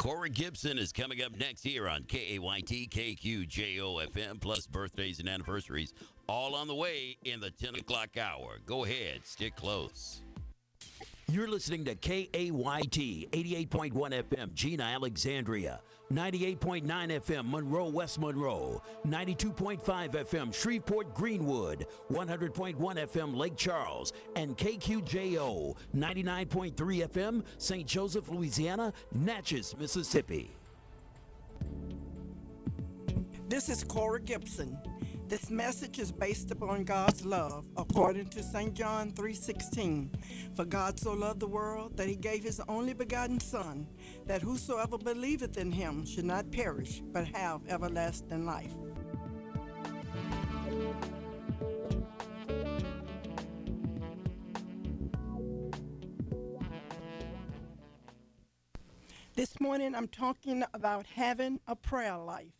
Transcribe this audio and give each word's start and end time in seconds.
Cora 0.00 0.30
Gibson 0.30 0.78
is 0.78 0.92
coming 0.92 1.22
up 1.22 1.36
next 1.36 1.62
here 1.62 1.86
on 1.86 2.04
KAYT 2.04 2.88
KQJO 2.88 4.08
FM, 4.10 4.40
plus 4.40 4.66
birthdays 4.66 5.20
and 5.20 5.28
anniversaries, 5.28 5.92
all 6.26 6.54
on 6.54 6.68
the 6.68 6.74
way 6.74 7.18
in 7.26 7.38
the 7.38 7.50
10 7.50 7.74
o'clock 7.74 8.16
hour. 8.16 8.60
Go 8.64 8.86
ahead, 8.86 9.20
stick 9.24 9.54
close. 9.56 10.22
You're 11.30 11.46
listening 11.46 11.84
to 11.84 11.94
KAYT 11.94 13.30
88.1 13.30 13.92
FM, 13.92 14.52
Jena 14.52 14.82
Alexandria, 14.82 15.80
98.9 16.12 16.82
FM, 16.84 17.48
Monroe, 17.48 17.88
West 17.88 18.18
Monroe, 18.18 18.82
92.5 19.06 19.80
FM, 19.80 20.52
Shreveport, 20.52 21.14
Greenwood, 21.14 21.86
100.1 22.10 22.74
FM, 22.76 23.36
Lake 23.36 23.56
Charles, 23.56 24.12
and 24.34 24.56
KQJO, 24.56 25.76
99.3 25.96 26.74
FM, 26.74 27.44
St. 27.58 27.86
Joseph, 27.86 28.28
Louisiana, 28.28 28.92
Natchez, 29.14 29.76
Mississippi. 29.78 30.50
This 33.48 33.68
is 33.68 33.84
Cora 33.84 34.20
Gibson. 34.20 34.76
This 35.30 35.48
message 35.48 36.00
is 36.00 36.10
based 36.10 36.50
upon 36.50 36.82
God's 36.82 37.24
love, 37.24 37.68
according 37.76 38.30
to 38.30 38.42
St. 38.42 38.74
John 38.74 39.12
3:16. 39.12 40.10
For 40.56 40.64
God 40.64 40.98
so 40.98 41.12
loved 41.12 41.38
the 41.38 41.46
world 41.46 41.96
that 41.98 42.08
he 42.08 42.16
gave 42.16 42.42
his 42.42 42.60
only 42.66 42.94
begotten 42.94 43.38
Son, 43.38 43.86
that 44.26 44.42
whosoever 44.42 44.98
believeth 44.98 45.56
in 45.56 45.70
him 45.70 46.04
should 46.04 46.24
not 46.24 46.50
perish, 46.50 47.00
but 47.12 47.28
have 47.28 47.64
everlasting 47.68 48.44
life. 48.44 48.74
This 59.36 59.60
morning 59.60 59.94
I'm 59.94 60.08
talking 60.08 60.64
about 60.74 61.06
having 61.06 61.60
a 61.68 61.76
prayer 61.76 62.18
life. 62.18 62.59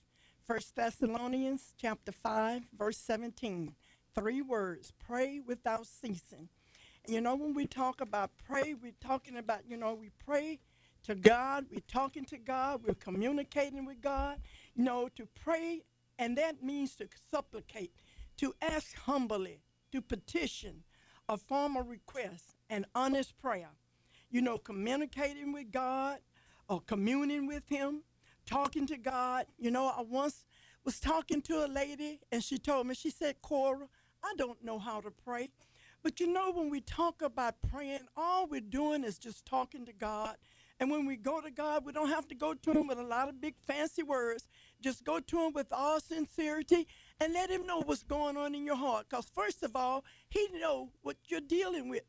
First 0.50 0.74
Thessalonians 0.74 1.74
chapter 1.80 2.10
5 2.10 2.62
verse 2.76 2.96
17. 2.96 3.72
Three 4.16 4.42
words, 4.42 4.92
pray 4.98 5.38
without 5.38 5.86
ceasing. 5.86 6.48
You 7.06 7.20
know 7.20 7.36
when 7.36 7.54
we 7.54 7.68
talk 7.68 8.00
about 8.00 8.32
pray, 8.48 8.74
we're 8.74 8.90
talking 9.00 9.36
about, 9.36 9.60
you 9.68 9.76
know, 9.76 9.94
we 9.94 10.10
pray 10.26 10.58
to 11.04 11.14
God, 11.14 11.66
we're 11.70 11.78
talking 11.86 12.24
to 12.24 12.36
God, 12.36 12.80
we're 12.84 12.94
communicating 12.94 13.86
with 13.86 14.00
God. 14.00 14.38
You 14.74 14.82
know, 14.82 15.08
to 15.14 15.28
pray 15.40 15.82
and 16.18 16.36
that 16.36 16.64
means 16.64 16.96
to 16.96 17.06
supplicate, 17.32 17.92
to 18.38 18.52
ask 18.60 18.96
humbly, 18.96 19.60
to 19.92 20.02
petition, 20.02 20.82
a 21.28 21.36
formal 21.36 21.84
request, 21.84 22.56
an 22.68 22.86
honest 22.96 23.38
prayer. 23.38 23.70
You 24.32 24.42
know, 24.42 24.58
communicating 24.58 25.52
with 25.52 25.70
God 25.70 26.18
or 26.68 26.80
communing 26.80 27.46
with 27.46 27.68
him 27.68 28.02
talking 28.46 28.86
to 28.86 28.96
God. 28.96 29.46
You 29.58 29.70
know, 29.70 29.86
I 29.86 30.02
once 30.02 30.44
was 30.84 31.00
talking 31.00 31.42
to 31.42 31.64
a 31.64 31.68
lady 31.68 32.20
and 32.32 32.42
she 32.42 32.58
told 32.58 32.86
me, 32.86 32.94
she 32.94 33.10
said, 33.10 33.42
Cora, 33.42 33.88
I 34.24 34.34
don't 34.36 34.62
know 34.64 34.78
how 34.78 35.00
to 35.00 35.10
pray. 35.10 35.48
But 36.02 36.18
you 36.20 36.26
know, 36.32 36.50
when 36.50 36.70
we 36.70 36.80
talk 36.80 37.22
about 37.22 37.56
praying, 37.62 38.00
all 38.16 38.46
we're 38.46 38.60
doing 38.60 39.04
is 39.04 39.18
just 39.18 39.44
talking 39.44 39.84
to 39.86 39.92
God. 39.92 40.36
And 40.78 40.90
when 40.90 41.04
we 41.04 41.16
go 41.16 41.42
to 41.42 41.50
God, 41.50 41.84
we 41.84 41.92
don't 41.92 42.08
have 42.08 42.26
to 42.28 42.34
go 42.34 42.54
to 42.54 42.72
Him 42.72 42.86
with 42.86 42.98
a 42.98 43.02
lot 43.02 43.28
of 43.28 43.38
big 43.38 43.54
fancy 43.66 44.02
words. 44.02 44.48
Just 44.80 45.04
go 45.04 45.20
to 45.20 45.46
Him 45.46 45.52
with 45.52 45.70
all 45.72 46.00
sincerity 46.00 46.86
and 47.20 47.34
let 47.34 47.50
Him 47.50 47.66
know 47.66 47.82
what's 47.82 48.02
going 48.02 48.38
on 48.38 48.54
in 48.54 48.64
your 48.64 48.76
heart. 48.76 49.06
Because 49.10 49.30
first 49.34 49.62
of 49.62 49.76
all, 49.76 50.04
He 50.30 50.48
know 50.58 50.90
what 51.02 51.18
you're 51.28 51.42
dealing 51.42 51.90
with. 51.90 52.02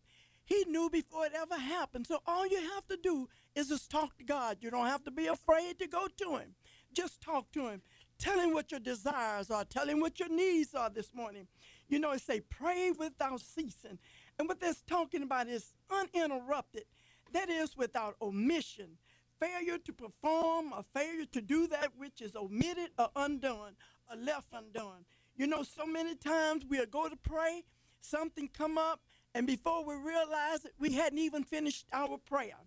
He 0.52 0.66
knew 0.68 0.90
before 0.90 1.26
it 1.26 1.32
ever 1.34 1.56
happened. 1.56 2.08
So 2.08 2.22
all 2.28 2.46
you 2.46 2.60
have 2.76 2.86
to 2.88 2.98
do 2.98 3.30
is 3.56 3.70
just 3.70 3.90
talk 3.90 4.18
to 4.18 4.24
God. 4.26 4.58
You 4.60 4.70
don't 4.70 4.88
have 4.88 5.02
to 5.06 5.12
be 5.12 5.28
afraid 5.28 5.80
to 5.80 5.88
go 5.88 6.10
to 6.18 6.36
Him. 6.36 6.56
Just 6.92 7.22
talk 7.22 7.50
to 7.54 7.70
Him. 7.70 7.82
Tell 8.20 8.38
Him 8.38 8.52
what 8.54 8.70
your 8.70 8.82
desires 8.82 9.50
are. 9.50 9.64
Tell 9.64 9.88
Him 9.88 10.02
what 10.02 10.20
your 10.20 10.28
needs 10.28 10.76
are 10.76 10.90
this 10.90 11.16
morning. 11.16 11.48
You 11.88 12.00
know, 12.00 12.12
it 12.12 12.20
say, 12.20 12.42
pray 12.42 12.92
without 12.92 13.40
ceasing. 13.40 13.98
And 14.38 14.50
what 14.50 14.60
that's 14.60 14.82
talking 14.82 15.24
about 15.24 15.48
is 15.48 15.72
uninterrupted. 15.90 16.84
That 17.32 17.50
is 17.50 17.78
without 17.78 18.18
omission. 18.22 18.98
Failure 19.40 19.78
to 19.78 19.94
perform, 19.94 20.74
a 20.74 20.84
failure 20.94 21.28
to 21.32 21.42
do 21.42 21.66
that 21.68 21.94
which 21.96 22.22
is 22.22 22.36
omitted 22.36 22.90
or 23.00 23.08
undone, 23.16 23.76
or 24.10 24.18
left 24.18 24.48
undone. 24.52 25.06
You 25.38 25.48
know, 25.48 25.64
so 25.64 25.86
many 25.86 26.16
times 26.16 26.66
we'll 26.70 26.86
go 26.88 27.08
to 27.08 27.16
pray, 27.16 27.64
something 28.02 28.50
come 28.50 28.78
up, 28.78 29.00
and 29.34 29.48
before 29.48 29.86
we 29.86 29.96
realized 29.96 30.66
it, 30.66 30.74
we 30.80 30.94
hadn't 30.94 31.20
even 31.20 31.44
finished 31.44 31.86
our 31.94 32.18
prayer. 32.18 32.58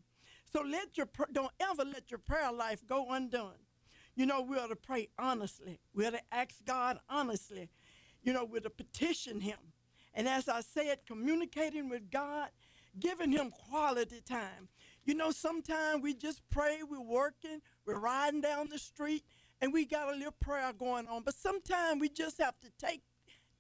So 0.45 0.63
let 0.63 0.97
your 0.97 1.09
don't 1.33 1.53
ever 1.61 1.85
let 1.85 2.11
your 2.11 2.19
prayer 2.19 2.53
life 2.53 2.81
go 2.87 3.11
undone. 3.11 3.59
You 4.15 4.27
know, 4.27 4.41
we 4.43 4.57
ought 4.57 4.69
to 4.69 4.77
pray 4.77 5.09
honestly. 5.19 5.81
We 5.93 6.07
ought 6.07 6.13
to 6.13 6.35
ask 6.35 6.55
God 6.65 6.99
honestly. 7.09 7.69
You 8.23 8.33
know, 8.33 8.45
we're 8.45 8.61
to 8.61 8.71
petition 8.71 9.41
Him. 9.41 9.59
And 10.15 10.29
as 10.29 10.49
I 10.49 10.61
said, 10.61 10.99
communicating 11.07 11.89
with 11.89 12.11
God, 12.11 12.49
giving 12.99 13.33
Him 13.33 13.51
quality 13.51 14.23
time. 14.27 14.69
You 15.05 15.15
know, 15.15 15.33
sometimes 15.33 16.03
we 16.03 16.15
just 16.15 16.41
pray, 16.51 16.79
we're 16.89 17.01
working, 17.01 17.61
we're 17.85 17.99
riding 17.99 18.41
down 18.41 18.69
the 18.71 18.79
street, 18.79 19.25
and 19.61 19.73
we 19.73 19.85
got 19.85 20.09
a 20.09 20.17
little 20.17 20.35
prayer 20.41 20.73
going 20.73 21.09
on. 21.09 21.23
But 21.25 21.35
sometimes 21.35 22.01
we 22.01 22.09
just 22.09 22.39
have 22.39 22.59
to 22.61 22.71
take 22.79 23.03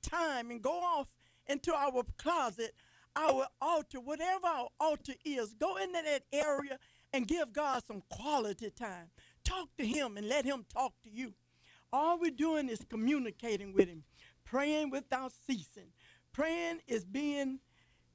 time 0.00 0.50
and 0.50 0.62
go 0.62 0.78
off 0.78 1.08
into 1.46 1.74
our 1.74 2.02
closet 2.16 2.74
our 3.16 3.46
altar, 3.60 4.00
whatever 4.00 4.46
our 4.46 4.68
altar 4.80 5.14
is, 5.24 5.54
go 5.54 5.76
into 5.76 6.00
that 6.04 6.22
area 6.32 6.78
and 7.12 7.26
give 7.26 7.52
God 7.52 7.82
some 7.86 8.02
quality 8.08 8.70
time. 8.70 9.08
Talk 9.44 9.68
to 9.78 9.86
Him 9.86 10.16
and 10.16 10.28
let 10.28 10.44
Him 10.44 10.64
talk 10.72 10.92
to 11.04 11.10
you. 11.10 11.34
All 11.92 12.18
we're 12.18 12.30
doing 12.30 12.68
is 12.68 12.84
communicating 12.88 13.72
with 13.72 13.88
Him, 13.88 14.02
praying 14.44 14.90
without 14.90 15.32
ceasing. 15.46 15.92
Praying 16.32 16.80
is 16.88 17.04
being 17.04 17.60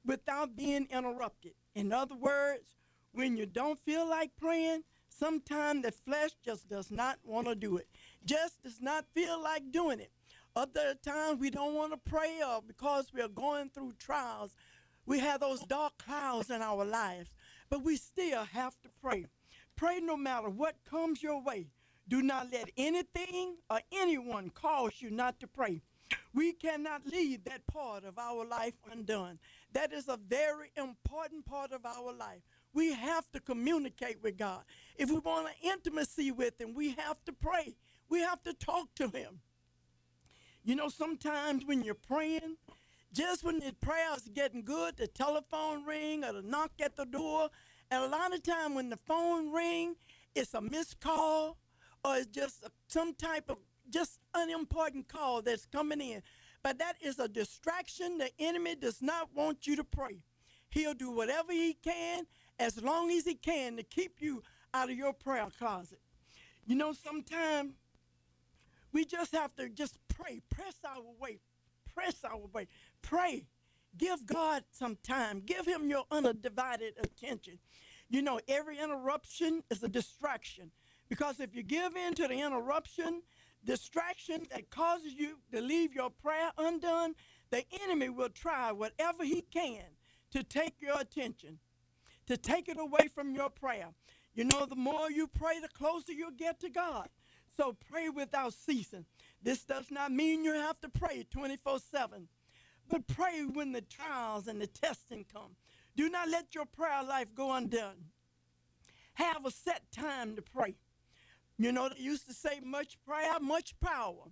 without 0.04 0.56
being 0.56 0.86
interrupted. 0.90 1.52
In 1.74 1.92
other 1.92 2.16
words, 2.16 2.76
when 3.12 3.36
you 3.36 3.46
don't 3.46 3.78
feel 3.78 4.08
like 4.08 4.32
praying, 4.36 4.82
sometimes 5.08 5.82
the 5.82 5.92
flesh 5.92 6.30
just 6.44 6.68
does 6.68 6.90
not 6.90 7.18
want 7.24 7.46
to 7.46 7.54
do 7.54 7.76
it, 7.76 7.88
just 8.24 8.62
does 8.62 8.80
not 8.80 9.06
feel 9.14 9.42
like 9.42 9.70
doing 9.70 10.00
it. 10.00 10.10
Other 10.56 10.94
times 10.94 11.38
we 11.38 11.50
don't 11.50 11.74
want 11.74 11.92
to 11.92 12.10
pray 12.10 12.40
or 12.46 12.60
because 12.66 13.12
we 13.14 13.22
are 13.22 13.28
going 13.28 13.70
through 13.70 13.94
trials 13.98 14.54
we 15.10 15.18
have 15.18 15.40
those 15.40 15.58
dark 15.62 15.98
clouds 15.98 16.50
in 16.50 16.62
our 16.62 16.84
lives, 16.84 17.30
but 17.68 17.82
we 17.82 17.96
still 17.96 18.44
have 18.44 18.80
to 18.80 18.88
pray. 19.02 19.26
Pray 19.74 19.98
no 19.98 20.16
matter 20.16 20.48
what 20.48 20.76
comes 20.88 21.20
your 21.20 21.42
way. 21.42 21.66
Do 22.06 22.22
not 22.22 22.52
let 22.52 22.70
anything 22.76 23.56
or 23.68 23.80
anyone 23.90 24.50
cause 24.50 24.92
you 25.00 25.10
not 25.10 25.40
to 25.40 25.48
pray. 25.48 25.82
We 26.32 26.52
cannot 26.52 27.04
leave 27.06 27.42
that 27.42 27.66
part 27.66 28.04
of 28.04 28.20
our 28.20 28.44
life 28.44 28.74
undone. 28.88 29.40
That 29.72 29.92
is 29.92 30.06
a 30.06 30.16
very 30.16 30.70
important 30.76 31.44
part 31.44 31.72
of 31.72 31.84
our 31.84 32.12
life. 32.12 32.42
We 32.72 32.92
have 32.92 33.28
to 33.32 33.40
communicate 33.40 34.22
with 34.22 34.38
God. 34.38 34.62
If 34.96 35.10
we 35.10 35.18
want 35.18 35.48
an 35.48 35.54
intimacy 35.72 36.30
with 36.30 36.60
Him, 36.60 36.72
we 36.72 36.90
have 36.90 37.24
to 37.24 37.32
pray. 37.32 37.74
We 38.08 38.20
have 38.20 38.44
to 38.44 38.54
talk 38.54 38.94
to 38.94 39.08
Him. 39.08 39.40
You 40.62 40.76
know, 40.76 40.88
sometimes 40.88 41.64
when 41.64 41.82
you're 41.82 41.94
praying, 41.94 42.58
just 43.12 43.44
when 43.44 43.58
the 43.58 43.72
prayer's 43.80 44.28
getting 44.34 44.62
good, 44.62 44.96
the 44.96 45.06
telephone 45.06 45.84
ring 45.84 46.24
or 46.24 46.32
the 46.32 46.42
knock 46.42 46.72
at 46.80 46.96
the 46.96 47.04
door, 47.04 47.48
and 47.90 48.04
a 48.04 48.08
lot 48.08 48.34
of 48.34 48.42
time 48.42 48.74
when 48.74 48.88
the 48.88 48.96
phone 48.96 49.52
ring, 49.52 49.96
it's 50.34 50.54
a 50.54 50.60
missed 50.60 51.00
call 51.00 51.58
or 52.04 52.16
it's 52.16 52.26
just 52.26 52.64
some 52.86 53.14
type 53.14 53.50
of 53.50 53.58
just 53.90 54.20
unimportant 54.34 55.08
call 55.08 55.42
that's 55.42 55.66
coming 55.66 56.00
in. 56.00 56.22
But 56.62 56.78
that 56.78 56.96
is 57.00 57.18
a 57.18 57.26
distraction. 57.26 58.18
The 58.18 58.30
enemy 58.38 58.76
does 58.76 59.02
not 59.02 59.28
want 59.34 59.66
you 59.66 59.76
to 59.76 59.84
pray. 59.84 60.22
He'll 60.68 60.94
do 60.94 61.10
whatever 61.10 61.52
he 61.52 61.74
can 61.74 62.26
as 62.58 62.80
long 62.82 63.10
as 63.10 63.24
he 63.24 63.34
can 63.34 63.76
to 63.76 63.82
keep 63.82 64.20
you 64.20 64.42
out 64.72 64.90
of 64.90 64.96
your 64.96 65.12
prayer 65.12 65.48
closet. 65.58 66.00
You 66.66 66.76
know, 66.76 66.92
sometimes 66.92 67.72
we 68.92 69.04
just 69.04 69.32
have 69.32 69.54
to 69.56 69.68
just 69.68 69.98
pray, 70.08 70.42
press 70.50 70.74
our 70.84 71.02
way, 71.18 71.40
press 71.94 72.24
our 72.24 72.38
way. 72.52 72.68
Pray. 73.02 73.46
Give 73.96 74.24
God 74.24 74.64
some 74.70 74.96
time. 75.02 75.40
Give 75.44 75.66
him 75.66 75.88
your 75.88 76.04
undivided 76.10 76.94
attention. 77.02 77.58
You 78.08 78.22
know, 78.22 78.40
every 78.48 78.78
interruption 78.78 79.62
is 79.70 79.82
a 79.82 79.88
distraction. 79.88 80.70
Because 81.08 81.40
if 81.40 81.54
you 81.54 81.62
give 81.62 81.96
in 81.96 82.14
to 82.14 82.28
the 82.28 82.34
interruption, 82.34 83.22
distraction 83.64 84.46
that 84.50 84.70
causes 84.70 85.14
you 85.14 85.38
to 85.52 85.60
leave 85.60 85.92
your 85.92 86.10
prayer 86.10 86.50
undone, 86.56 87.14
the 87.50 87.64
enemy 87.82 88.08
will 88.08 88.28
try 88.28 88.70
whatever 88.70 89.24
he 89.24 89.42
can 89.42 89.82
to 90.30 90.44
take 90.44 90.80
your 90.80 91.00
attention, 91.00 91.58
to 92.26 92.36
take 92.36 92.68
it 92.68 92.78
away 92.78 93.08
from 93.12 93.34
your 93.34 93.50
prayer. 93.50 93.88
You 94.34 94.44
know, 94.44 94.66
the 94.66 94.76
more 94.76 95.10
you 95.10 95.26
pray, 95.26 95.58
the 95.60 95.68
closer 95.68 96.12
you'll 96.12 96.30
get 96.30 96.60
to 96.60 96.70
God. 96.70 97.08
So 97.56 97.76
pray 97.90 98.08
without 98.08 98.54
ceasing. 98.54 99.04
This 99.42 99.64
does 99.64 99.90
not 99.90 100.12
mean 100.12 100.44
you 100.44 100.52
have 100.52 100.80
to 100.80 100.88
pray 100.88 101.26
24 101.30 101.78
7. 101.78 102.28
But 102.88 103.06
pray 103.06 103.44
when 103.44 103.72
the 103.72 103.82
trials 103.82 104.48
and 104.48 104.60
the 104.60 104.66
testing 104.66 105.24
come. 105.32 105.56
Do 105.96 106.08
not 106.08 106.28
let 106.28 106.54
your 106.54 106.66
prayer 106.66 107.02
life 107.02 107.34
go 107.34 107.52
undone. 107.52 108.06
have 109.14 109.44
a 109.46 109.50
set 109.50 109.82
time 109.92 110.36
to 110.36 110.42
pray. 110.42 110.74
You 111.58 111.72
know, 111.72 111.88
they 111.88 112.02
used 112.02 112.26
to 112.26 112.34
say 112.34 112.60
much 112.64 112.98
prayer, 113.06 113.38
much 113.40 113.78
power. 113.80 114.24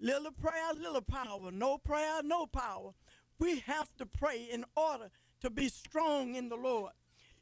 Little 0.00 0.32
prayer, 0.32 0.72
little 0.76 1.00
power. 1.00 1.50
No 1.52 1.78
prayer, 1.78 2.22
no 2.24 2.46
power. 2.46 2.90
We 3.38 3.60
have 3.60 3.88
to 3.98 4.06
pray 4.06 4.48
in 4.52 4.64
order 4.76 5.10
to 5.42 5.50
be 5.50 5.68
strong 5.68 6.34
in 6.34 6.48
the 6.48 6.56
Lord. 6.56 6.92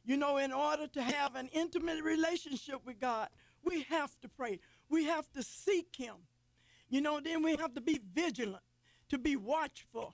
You 0.05 0.17
know, 0.17 0.37
in 0.37 0.51
order 0.51 0.87
to 0.87 1.01
have 1.01 1.35
an 1.35 1.49
intimate 1.53 2.03
relationship 2.03 2.85
with 2.85 2.99
God, 2.99 3.29
we 3.63 3.83
have 3.89 4.19
to 4.21 4.29
pray. 4.29 4.59
We 4.89 5.05
have 5.05 5.31
to 5.33 5.43
seek 5.43 5.95
Him. 5.95 6.15
You 6.91 6.99
know, 6.99 7.21
then 7.21 7.41
we 7.41 7.55
have 7.55 7.73
to 7.75 7.81
be 7.81 8.01
vigilant, 8.13 8.63
to 9.09 9.17
be 9.17 9.37
watchful, 9.37 10.13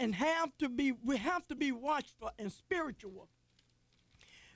and 0.00 0.14
have 0.14 0.56
to 0.58 0.68
be, 0.70 0.92
we 0.92 1.18
have 1.18 1.46
to 1.48 1.54
be 1.54 1.72
watchful 1.72 2.30
and 2.38 2.50
spiritual. 2.50 3.28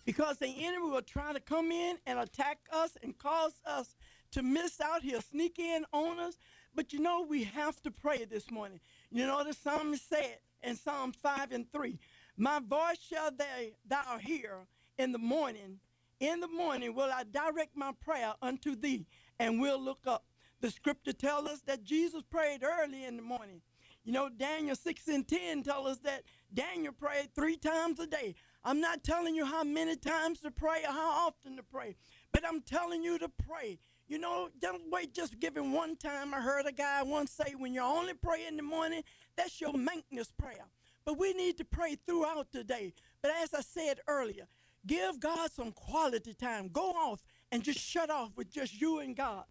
Because 0.07 0.39
the 0.39 0.49
enemy 0.49 0.91
will 0.91 1.03
try 1.03 1.35
to 1.35 1.41
come 1.41 1.71
in 1.71 1.99
and 2.07 2.19
attack 2.19 2.59
us 2.73 2.97
and 3.03 3.17
cause 3.17 3.61
us 3.67 3.95
to 4.33 4.43
miss 4.43 4.81
out. 4.81 5.03
He'll 5.03 5.21
sneak 5.21 5.59
in 5.59 5.85
on 5.93 6.19
us. 6.19 6.39
But 6.75 6.93
you 6.95 6.99
know, 6.99 7.27
we 7.29 7.45
have 7.45 7.81
to 7.83 7.91
pray 7.91 8.25
this 8.25 8.51
morning. 8.51 8.81
You 9.11 9.27
know, 9.27 9.45
the 9.45 9.53
psalmist 9.53 10.09
said 10.09 10.39
in 10.63 10.77
Psalm 10.77 11.13
5 11.13 11.53
and 11.53 11.71
3 11.71 11.99
My 12.39 12.59
voice 12.59 12.99
shall 13.07 13.31
they, 13.31 13.75
thou 13.87 14.19
hear 14.19 14.67
in 14.99 15.13
the 15.13 15.19
morning. 15.19 15.79
In 16.21 16.41
the 16.41 16.49
morning 16.49 16.95
will 16.95 17.11
I 17.13 17.25
direct 17.25 17.77
my 17.77 17.93
prayer 18.03 18.33
unto 18.41 18.75
thee 18.75 19.07
and 19.39 19.61
will 19.61 19.79
look 19.81 20.01
up. 20.07 20.25
The 20.65 20.71
scripture 20.71 21.13
tells 21.13 21.47
us 21.47 21.61
that 21.67 21.85
Jesus 21.85 22.23
prayed 22.23 22.65
early 22.65 23.05
in 23.05 23.19
the 23.19 23.23
morning. 23.23 23.61
You 24.03 24.13
know, 24.13 24.31
Daniel 24.31 24.75
6 24.75 25.09
and 25.09 25.29
10 25.29 25.63
tell 25.63 25.87
us 25.87 25.99
that 25.99 26.23
Daniel 26.55 26.95
prayed 26.95 27.35
three 27.35 27.59
times 27.59 28.01
a 28.01 28.07
day. 28.07 28.35
I'm 28.65 28.81
not 28.81 29.05
telling 29.05 29.35
you 29.35 29.45
how 29.45 29.63
many 29.63 29.95
times 29.95 30.41
to 30.41 30.51
pray 30.51 30.85
or 30.89 30.91
how 30.91 31.27
often 31.27 31.59
to 31.59 31.63
pray, 31.63 31.97
but 32.33 32.47
I'm 32.49 32.63
telling 32.63 33.03
you 33.03 33.19
to 33.19 33.29
pray. 33.47 33.79
You 34.09 34.19
know, 34.19 34.49
don't 34.59 34.91
wait 34.91 35.13
just 35.13 35.39
giving 35.39 35.73
one 35.73 35.97
time. 35.97 36.33
I 36.33 36.41
heard 36.41 36.65
a 36.65 36.73
guy 36.73 37.03
once 37.03 37.33
say, 37.33 37.55
when 37.59 37.75
you 37.75 37.83
only 37.83 38.15
pray 38.15 38.47
in 38.49 38.57
the 38.57 38.63
morning, 38.63 39.03
that's 39.37 39.61
your 39.61 39.75
maintenance 39.75 40.33
prayer. 40.33 40.65
But 41.05 41.19
we 41.19 41.35
need 41.35 41.59
to 41.59 41.65
pray 41.67 41.99
throughout 42.07 42.53
the 42.53 42.65
day. 42.65 42.95
But 43.21 43.33
as 43.43 43.53
I 43.53 43.61
said 43.61 44.01
earlier, 44.09 44.47
give 44.87 45.21
God 45.21 45.53
some 45.53 45.73
quality 45.73 46.33
time. 46.33 46.69
Go 46.69 46.93
off 46.93 47.23
and 47.53 47.63
just 47.63 47.81
shut 47.81 48.09
off 48.09 48.31
with 48.35 48.51
just 48.51 48.81
you 48.81 49.01
and 49.01 49.15
God. 49.15 49.45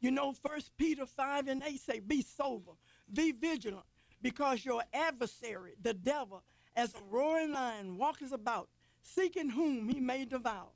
You 0.00 0.10
know, 0.10 0.32
First 0.32 0.76
Peter 0.76 1.04
5 1.06 1.48
and 1.48 1.62
8 1.62 1.80
say, 1.80 2.00
be 2.00 2.22
sober, 2.22 2.72
be 3.12 3.32
vigilant, 3.32 3.84
because 4.22 4.64
your 4.64 4.82
adversary, 4.94 5.72
the 5.82 5.94
devil, 5.94 6.42
as 6.74 6.94
a 6.94 7.02
roaring 7.10 7.52
lion, 7.52 7.98
walks 7.98 8.32
about, 8.32 8.68
seeking 9.02 9.50
whom 9.50 9.88
he 9.88 10.00
may 10.00 10.24
devour. 10.24 10.68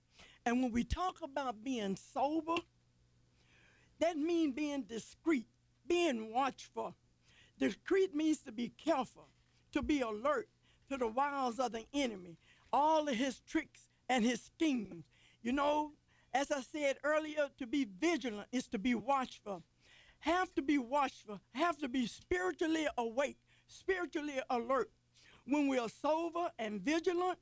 And 0.44 0.62
when 0.62 0.72
we 0.72 0.84
talk 0.84 1.22
about 1.22 1.64
being 1.64 1.96
sober, 1.96 2.56
that 4.00 4.18
means 4.18 4.54
being 4.54 4.82
discreet, 4.82 5.46
being 5.86 6.32
watchful. 6.32 6.94
Discreet 7.58 8.14
means 8.14 8.40
to 8.40 8.52
be 8.52 8.68
careful, 8.68 9.28
to 9.72 9.80
be 9.80 10.02
alert 10.02 10.48
to 10.90 10.98
the 10.98 11.08
wiles 11.08 11.58
of 11.58 11.72
the 11.72 11.86
enemy, 11.94 12.36
all 12.72 13.08
of 13.08 13.14
his 13.14 13.40
tricks 13.40 13.88
and 14.08 14.24
his 14.24 14.42
schemes. 14.42 15.04
You 15.42 15.52
know, 15.52 15.92
as 16.34 16.50
I 16.50 16.60
said 16.62 16.96
earlier, 17.04 17.48
to 17.58 17.66
be 17.66 17.86
vigilant 18.00 18.48
is 18.52 18.66
to 18.68 18.78
be 18.78 18.94
watchful. 18.94 19.62
Have 20.20 20.52
to 20.54 20.62
be 20.62 20.78
watchful, 20.78 21.40
have 21.52 21.78
to 21.78 21.88
be 21.88 22.06
spiritually 22.06 22.86
awake, 22.98 23.38
spiritually 23.68 24.40
alert. 24.50 24.90
When 25.46 25.68
we 25.68 25.78
are 25.78 25.88
sober 25.88 26.50
and 26.58 26.80
vigilant, 26.80 27.38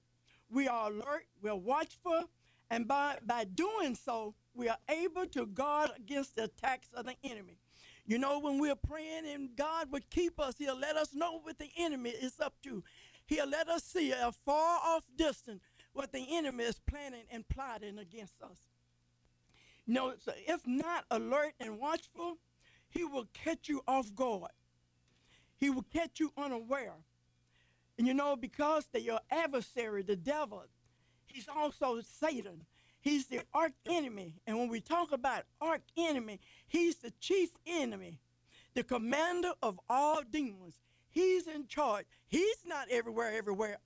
we 0.50 0.68
are 0.68 0.90
alert, 0.90 1.26
we're 1.40 1.54
watchful, 1.54 2.24
and 2.70 2.86
by, 2.88 3.18
by 3.24 3.44
doing 3.44 3.94
so, 3.94 4.34
we 4.54 4.68
are 4.68 4.78
able 4.88 5.26
to 5.26 5.46
guard 5.46 5.90
against 5.96 6.36
the 6.36 6.44
attacks 6.44 6.88
of 6.94 7.06
the 7.06 7.14
enemy. 7.24 7.58
You 8.04 8.18
know, 8.18 8.40
when 8.40 8.58
we're 8.60 8.74
praying 8.74 9.26
and 9.32 9.56
God 9.56 9.92
would 9.92 10.10
keep 10.10 10.40
us, 10.40 10.56
He'll 10.58 10.78
let 10.78 10.96
us 10.96 11.14
know 11.14 11.38
what 11.40 11.58
the 11.58 11.70
enemy 11.76 12.10
is 12.10 12.40
up 12.40 12.54
to. 12.64 12.82
He'll 13.26 13.48
let 13.48 13.68
us 13.68 13.84
see 13.84 14.10
a 14.10 14.32
far 14.44 14.80
off 14.84 15.04
distance 15.16 15.62
what 15.92 16.12
the 16.12 16.26
enemy 16.30 16.64
is 16.64 16.80
planning 16.80 17.24
and 17.30 17.48
plotting 17.48 17.98
against 17.98 18.42
us. 18.42 18.58
So 19.88 20.32
if 20.46 20.66
not 20.66 21.04
alert 21.10 21.54
and 21.60 21.78
watchful, 21.78 22.38
he 22.88 23.04
will 23.04 23.26
catch 23.32 23.68
you 23.68 23.82
off 23.86 24.14
guard. 24.14 24.50
He 25.56 25.70
will 25.70 25.86
catch 25.92 26.20
you 26.20 26.32
unaware. 26.36 26.94
And 27.98 28.06
you 28.06 28.14
know, 28.14 28.36
because 28.36 28.86
the, 28.92 29.00
your 29.00 29.20
adversary, 29.30 30.02
the 30.02 30.16
devil, 30.16 30.64
he's 31.26 31.48
also 31.48 32.00
Satan. 32.00 32.66
He's 33.00 33.26
the 33.26 33.40
arch 33.52 33.74
enemy. 33.86 34.34
And 34.46 34.58
when 34.58 34.68
we 34.68 34.80
talk 34.80 35.12
about 35.12 35.44
arch 35.60 35.82
enemy, 35.96 36.40
he's 36.66 36.96
the 36.96 37.12
chief 37.20 37.50
enemy, 37.66 38.20
the 38.74 38.84
commander 38.84 39.52
of 39.62 39.80
all 39.90 40.22
demons. 40.30 40.76
He's 41.10 41.46
in 41.46 41.66
charge. 41.66 42.06
He's 42.26 42.58
not 42.66 42.88
everywhere, 42.90 43.32
everywhere 43.34 43.78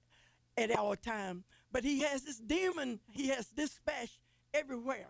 at 0.56 0.70
our 0.70 0.96
time, 0.96 1.44
but 1.72 1.84
he 1.84 2.00
has 2.00 2.22
this 2.22 2.38
demon, 2.38 3.00
he 3.10 3.28
has 3.28 3.46
dispatched 3.48 4.20
everywhere. 4.54 5.08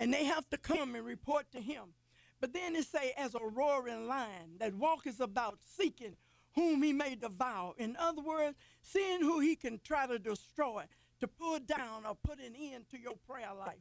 And 0.00 0.12
they 0.12 0.24
have 0.24 0.48
to 0.50 0.58
come 0.58 0.94
and 0.94 1.04
report 1.04 1.46
to 1.52 1.60
him. 1.60 1.94
But 2.40 2.52
then 2.52 2.76
it 2.76 2.86
say, 2.86 3.12
as 3.16 3.34
a 3.34 3.44
roaring 3.44 4.06
lion 4.06 4.58
that 4.58 4.74
walketh 4.74 5.20
about 5.20 5.58
seeking 5.76 6.16
whom 6.54 6.82
he 6.82 6.92
may 6.92 7.14
devour. 7.14 7.74
In 7.78 7.96
other 7.96 8.22
words, 8.22 8.56
seeing 8.82 9.20
who 9.20 9.40
he 9.40 9.56
can 9.56 9.80
try 9.82 10.06
to 10.06 10.18
destroy, 10.18 10.84
to 11.20 11.28
pull 11.28 11.58
down 11.60 12.04
or 12.06 12.14
put 12.14 12.38
an 12.38 12.54
end 12.60 12.84
to 12.90 12.98
your 12.98 13.16
prayer 13.26 13.54
life. 13.58 13.78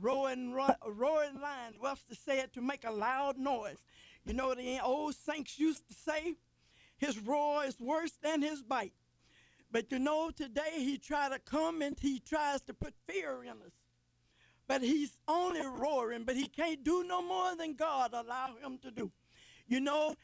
Roaring, 0.00 0.52
roaring 0.52 1.40
lion, 1.40 1.74
what's 1.78 2.02
said, 2.24 2.52
to 2.52 2.60
make 2.60 2.84
a 2.84 2.92
loud 2.92 3.36
noise. 3.38 3.82
You 4.24 4.34
know 4.34 4.54
the 4.54 4.80
old 4.80 5.14
saints 5.14 5.58
used 5.58 5.88
to 5.88 5.94
say, 5.94 6.34
his 6.96 7.18
roar 7.18 7.64
is 7.64 7.80
worse 7.80 8.12
than 8.22 8.42
his 8.42 8.62
bite. 8.62 8.92
But 9.72 9.90
you 9.90 9.98
know, 9.98 10.30
today 10.30 10.74
he 10.76 10.98
try 10.98 11.28
to 11.28 11.38
come 11.38 11.82
and 11.82 11.98
he 11.98 12.20
tries 12.20 12.60
to 12.62 12.74
put 12.74 12.94
fear 13.06 13.42
in 13.42 13.50
us. 13.50 13.72
But 14.70 14.82
he's 14.82 15.18
only 15.26 15.66
roaring, 15.66 16.22
but 16.22 16.36
he 16.36 16.46
can't 16.46 16.84
do 16.84 17.02
no 17.02 17.20
more 17.20 17.56
than 17.56 17.74
God 17.74 18.12
allow 18.14 18.54
him 18.64 18.78
to 18.82 18.92
do. 18.92 19.10
You 19.66 19.80
know, 19.80 20.14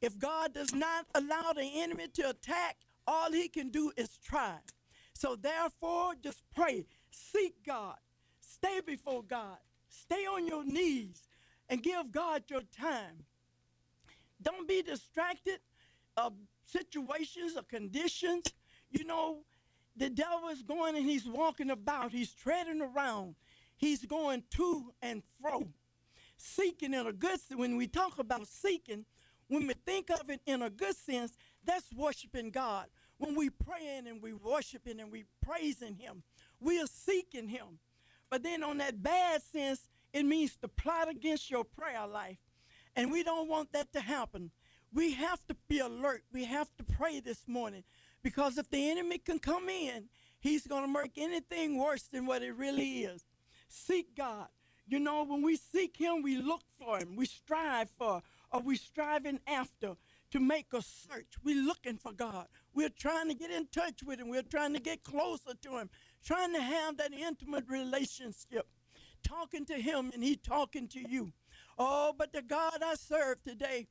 if 0.00 0.18
God 0.18 0.54
does 0.54 0.72
not 0.72 1.04
allow 1.14 1.52
the 1.52 1.70
enemy 1.82 2.08
to 2.14 2.30
attack, 2.30 2.78
all 3.06 3.30
he 3.30 3.48
can 3.48 3.68
do 3.68 3.92
is 3.98 4.16
try. 4.24 4.54
So 5.12 5.36
therefore, 5.36 6.14
just 6.24 6.42
pray, 6.56 6.86
seek 7.10 7.62
God, 7.66 7.96
stay 8.40 8.80
before 8.80 9.22
God, 9.22 9.58
stay 9.90 10.24
on 10.24 10.46
your 10.46 10.64
knees, 10.64 11.28
and 11.68 11.82
give 11.82 12.10
God 12.10 12.44
your 12.48 12.62
time. 12.74 13.26
Don't 14.40 14.66
be 14.66 14.80
distracted 14.80 15.60
of 16.16 16.32
situations 16.64 17.58
or 17.58 17.62
conditions. 17.64 18.54
You 18.90 19.04
know, 19.04 19.40
the 19.96 20.08
devil 20.08 20.48
is 20.48 20.62
going 20.62 20.96
and 20.96 21.04
he's 21.04 21.26
walking 21.26 21.68
about, 21.68 22.10
he's 22.10 22.32
treading 22.32 22.80
around, 22.80 23.34
he's 23.80 24.04
going 24.04 24.42
to 24.56 24.92
and 25.00 25.22
fro, 25.40 25.66
seeking 26.36 26.92
in 26.92 27.06
a 27.06 27.12
good 27.12 27.40
sense. 27.40 27.58
when 27.58 27.76
we 27.76 27.86
talk 27.86 28.18
about 28.18 28.46
seeking, 28.46 29.06
when 29.48 29.66
we 29.66 29.74
think 29.74 30.10
of 30.10 30.28
it 30.28 30.40
in 30.46 30.60
a 30.62 30.68
good 30.68 30.94
sense, 30.94 31.32
that's 31.64 31.90
worshiping 31.94 32.50
God. 32.50 32.86
When 33.16 33.34
we 33.34 33.48
praying 33.48 34.06
and 34.06 34.22
we 34.22 34.34
worshiping 34.34 35.00
and 35.00 35.10
we 35.10 35.24
praising 35.44 35.94
Him, 35.94 36.22
we 36.60 36.80
are 36.80 36.86
seeking 36.86 37.48
Him. 37.48 37.78
But 38.28 38.42
then 38.42 38.62
on 38.62 38.78
that 38.78 39.02
bad 39.02 39.42
sense, 39.42 39.88
it 40.12 40.24
means 40.24 40.56
to 40.58 40.68
plot 40.68 41.08
against 41.08 41.50
your 41.50 41.64
prayer 41.64 42.06
life. 42.06 42.38
And 42.94 43.10
we 43.10 43.22
don't 43.22 43.48
want 43.48 43.72
that 43.72 43.92
to 43.94 44.00
happen. 44.00 44.50
We 44.92 45.14
have 45.14 45.40
to 45.48 45.56
be 45.68 45.78
alert. 45.78 46.22
We 46.32 46.44
have 46.44 46.68
to 46.76 46.84
pray 46.84 47.20
this 47.20 47.46
morning 47.46 47.84
because 48.22 48.58
if 48.58 48.68
the 48.68 48.90
enemy 48.90 49.18
can 49.18 49.38
come 49.38 49.68
in, 49.68 50.08
he's 50.38 50.66
going 50.66 50.82
to 50.82 51.00
make 51.00 51.16
anything 51.16 51.78
worse 51.78 52.02
than 52.02 52.26
what 52.26 52.42
it 52.42 52.52
really 52.56 53.04
is. 53.04 53.24
Seek 53.70 54.16
God. 54.16 54.48
You 54.86 54.98
know, 54.98 55.24
when 55.24 55.42
we 55.42 55.56
seek 55.56 55.96
Him, 55.96 56.22
we 56.22 56.36
look 56.36 56.62
for 56.78 56.98
Him, 56.98 57.14
we 57.16 57.26
strive 57.26 57.88
for 57.96 58.22
are 58.52 58.60
we 58.60 58.76
striving 58.76 59.38
after 59.46 59.94
to 60.32 60.40
make 60.40 60.72
a 60.72 60.82
search? 60.82 61.34
We're 61.44 61.62
looking 61.64 61.96
for 61.96 62.12
God. 62.12 62.48
We're 62.74 62.88
trying 62.88 63.28
to 63.28 63.34
get 63.34 63.52
in 63.52 63.68
touch 63.68 64.02
with 64.04 64.18
Him. 64.18 64.28
We're 64.28 64.42
trying 64.42 64.74
to 64.74 64.80
get 64.80 65.04
closer 65.04 65.54
to 65.62 65.78
Him, 65.78 65.90
trying 66.24 66.52
to 66.54 66.60
have 66.60 66.96
that 66.96 67.12
intimate 67.12 67.68
relationship, 67.68 68.66
talking 69.22 69.64
to 69.66 69.74
Him 69.74 70.10
and 70.12 70.24
He 70.24 70.34
talking 70.34 70.88
to 70.88 71.08
you. 71.08 71.32
Oh, 71.78 72.12
but 72.16 72.32
the 72.32 72.42
God 72.42 72.82
I 72.84 72.96
serve 72.96 73.40
today, 73.44 73.86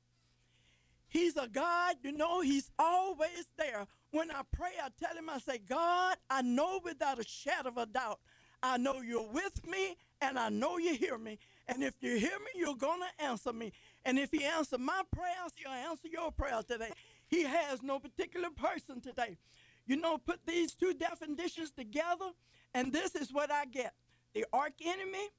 He's 1.07 1.37
a 1.37 1.47
God, 1.47 1.95
you 2.03 2.11
know, 2.11 2.41
He's 2.41 2.69
always 2.77 3.45
there. 3.57 3.87
When 4.11 4.29
I 4.29 4.41
pray, 4.51 4.71
I 4.83 4.89
tell 5.01 5.15
Him, 5.15 5.29
I 5.29 5.39
say, 5.39 5.57
God, 5.59 6.17
I 6.29 6.41
know 6.41 6.81
without 6.83 7.19
a 7.19 7.25
shadow 7.25 7.69
of 7.69 7.77
a 7.77 7.85
doubt, 7.85 8.19
I 8.61 8.77
know 8.77 9.01
you're 9.01 9.31
with 9.31 9.65
me 9.67 9.95
and 10.21 10.37
I 10.37 10.49
know 10.49 10.77
you 10.77 10.95
hear 10.95 11.17
me. 11.17 11.37
And 11.67 11.83
if 11.83 11.93
you 12.01 12.17
hear 12.17 12.37
me, 12.39 12.51
you're 12.55 12.75
going 12.75 13.01
to 13.01 13.23
answer 13.23 13.53
me. 13.53 13.71
And 14.03 14.17
if 14.17 14.31
he 14.31 14.43
answers 14.43 14.79
my 14.79 15.01
prayers, 15.11 15.51
he'll 15.55 15.71
answer 15.71 16.07
your 16.07 16.31
prayers 16.31 16.65
today. 16.65 16.91
He 17.27 17.43
has 17.43 17.83
no 17.83 17.99
particular 17.99 18.49
person 18.49 19.01
today. 19.01 19.37
You 19.85 19.97
know, 19.97 20.17
put 20.17 20.39
these 20.45 20.73
two 20.73 20.93
definitions 20.93 21.71
together, 21.71 22.31
and 22.73 22.91
this 22.91 23.15
is 23.15 23.31
what 23.31 23.51
I 23.51 23.65
get. 23.65 23.93
The 24.33 24.45
arch 24.51 24.79
enemy, 24.83 25.29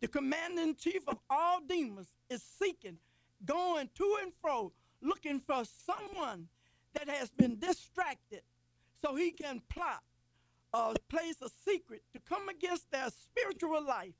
the 0.00 0.08
commander 0.08 0.62
in 0.62 0.74
chief 0.74 1.06
of 1.08 1.18
all 1.30 1.60
demons, 1.66 2.08
is 2.28 2.42
seeking, 2.42 2.98
going 3.44 3.90
to 3.94 4.18
and 4.22 4.32
fro, 4.40 4.72
looking 5.02 5.40
for 5.40 5.62
someone 5.64 6.48
that 6.94 7.08
has 7.08 7.30
been 7.30 7.58
distracted 7.58 8.42
so 9.02 9.14
he 9.14 9.30
can 9.30 9.62
plot 9.68 10.02
or 10.76 10.94
place 11.08 11.40
a 11.40 11.48
secret 11.48 12.02
to 12.12 12.20
come 12.20 12.48
against 12.48 12.90
their 12.90 13.08
spiritual 13.08 13.84
life, 13.84 14.14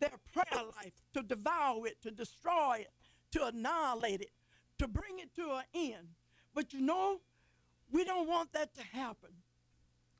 their 0.00 0.18
prayer 0.32 0.64
life, 0.76 0.92
to 1.14 1.22
devour 1.22 1.86
it, 1.86 2.02
to 2.02 2.10
destroy 2.10 2.78
it, 2.80 2.90
to 3.30 3.46
annihilate 3.46 4.20
it, 4.20 4.32
to 4.78 4.88
bring 4.88 5.18
it 5.18 5.32
to 5.36 5.54
an 5.54 5.64
end. 5.74 6.08
But 6.54 6.72
you 6.72 6.80
know, 6.80 7.20
we 7.90 8.04
don't 8.04 8.28
want 8.28 8.52
that 8.52 8.74
to 8.74 8.82
happen. 8.82 9.30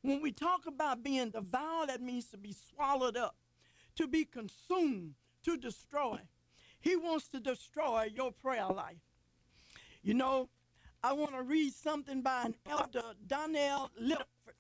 When 0.03 0.23
we 0.23 0.31
talk 0.31 0.67
about 0.67 1.03
being 1.03 1.31
devoured, 1.31 1.89
that 1.89 2.01
means 2.01 2.27
to 2.27 2.39
be 2.39 2.53
swallowed 2.53 3.17
up, 3.17 3.37
to 3.97 4.07
be 4.07 4.25
consumed, 4.25 5.15
to 5.43 5.57
destroy. 5.57 6.21
He 6.79 6.95
wants 6.95 7.27
to 7.29 7.41
destroy 7.41 8.09
your 8.15 8.31
prayer 8.31 8.69
life. 8.69 9.03
You 10.03 10.15
know, 10.15 10.49
I 11.03 11.13
want 11.13 11.33
to 11.33 11.43
read 11.43 11.73
something 11.75 12.23
by 12.23 12.45
an 12.45 12.55
elder, 12.71 13.03
Donnell 13.27 13.91
Lipford. 14.01 14.56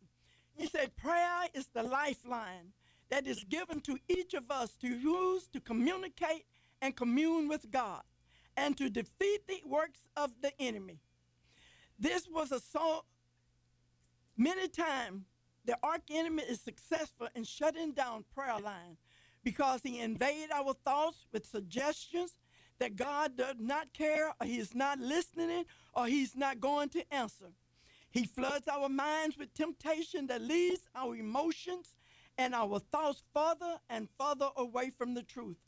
He 0.56 0.66
said, 0.66 0.96
Prayer 0.96 1.48
is 1.54 1.68
the 1.75 1.82
lifeline 1.82 2.72
that 3.10 3.26
is 3.26 3.44
given 3.44 3.80
to 3.82 3.98
each 4.08 4.34
of 4.34 4.50
us 4.50 4.75
to 4.80 4.88
use 4.88 5.48
to 5.48 5.60
communicate 5.60 6.44
and 6.80 6.96
commune 6.96 7.48
with 7.48 7.70
God 7.70 8.02
and 8.56 8.76
to 8.78 8.88
defeat 8.88 9.46
the 9.46 9.60
works 9.66 10.00
of 10.16 10.30
the 10.42 10.52
enemy. 10.60 10.98
This 11.98 12.28
was 12.28 12.52
a 12.52 12.60
so 12.60 13.04
many 14.36 14.68
times 14.68 15.25
the 15.64 15.78
arch 15.82 16.02
enemy 16.10 16.42
is 16.44 16.60
successful 16.60 17.28
in 17.34 17.44
shutting 17.44 17.92
down 17.92 18.25
prayer 18.34 18.58
line 18.58 18.96
because 19.42 19.82
he 19.82 20.00
invade 20.00 20.50
our 20.52 20.75
thoughts 20.75 21.26
with 21.32 21.46
suggestions 21.46 22.32
that 22.78 22.96
God 22.96 23.36
does 23.36 23.56
not 23.58 23.92
care 23.92 24.32
or 24.40 24.46
he 24.46 24.58
is 24.58 24.75
not 24.75 24.98
listening 25.00 25.64
or 25.94 26.06
he's 26.06 26.36
not 26.36 26.60
going 26.60 26.88
to 26.90 27.14
answer. 27.14 27.52
He 28.10 28.25
floods 28.25 28.68
our 28.68 28.88
minds 28.88 29.36
with 29.36 29.52
temptation 29.54 30.26
that 30.28 30.42
leads 30.42 30.88
our 30.94 31.16
emotions 31.16 31.94
and 32.38 32.54
our 32.54 32.78
thoughts 32.78 33.22
further 33.34 33.78
and 33.88 34.08
further 34.18 34.50
away 34.56 34.90
from 34.90 35.14
the 35.14 35.22
truth. 35.22 35.58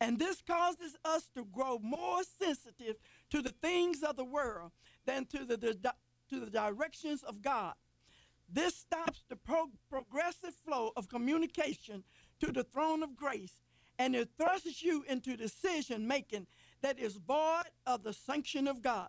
And 0.00 0.18
this 0.18 0.42
causes 0.42 0.96
us 1.04 1.28
to 1.36 1.44
grow 1.44 1.78
more 1.78 2.22
sensitive 2.24 2.96
to 3.30 3.40
the 3.42 3.54
things 3.62 4.02
of 4.02 4.16
the 4.16 4.24
world 4.24 4.72
than 5.06 5.26
to 5.26 5.44
the, 5.44 5.56
the 5.56 5.94
to 6.28 6.40
the 6.40 6.50
directions 6.50 7.22
of 7.22 7.42
God. 7.42 7.74
This 8.48 8.76
stops 8.76 9.24
the 9.28 9.36
pro- 9.36 9.70
progressive 9.90 10.54
flow 10.54 10.92
of 10.96 11.08
communication 11.08 12.04
to 12.40 12.52
the 12.52 12.64
throne 12.64 13.02
of 13.02 13.16
grace 13.16 13.58
and 13.98 14.16
it 14.16 14.30
thrusts 14.36 14.82
you 14.82 15.04
into 15.08 15.36
decision 15.36 16.06
making 16.06 16.46
that 16.82 16.98
is 16.98 17.16
void 17.16 17.64
of 17.86 18.02
the 18.02 18.12
sanction 18.12 18.66
of 18.66 18.82
God. 18.82 19.08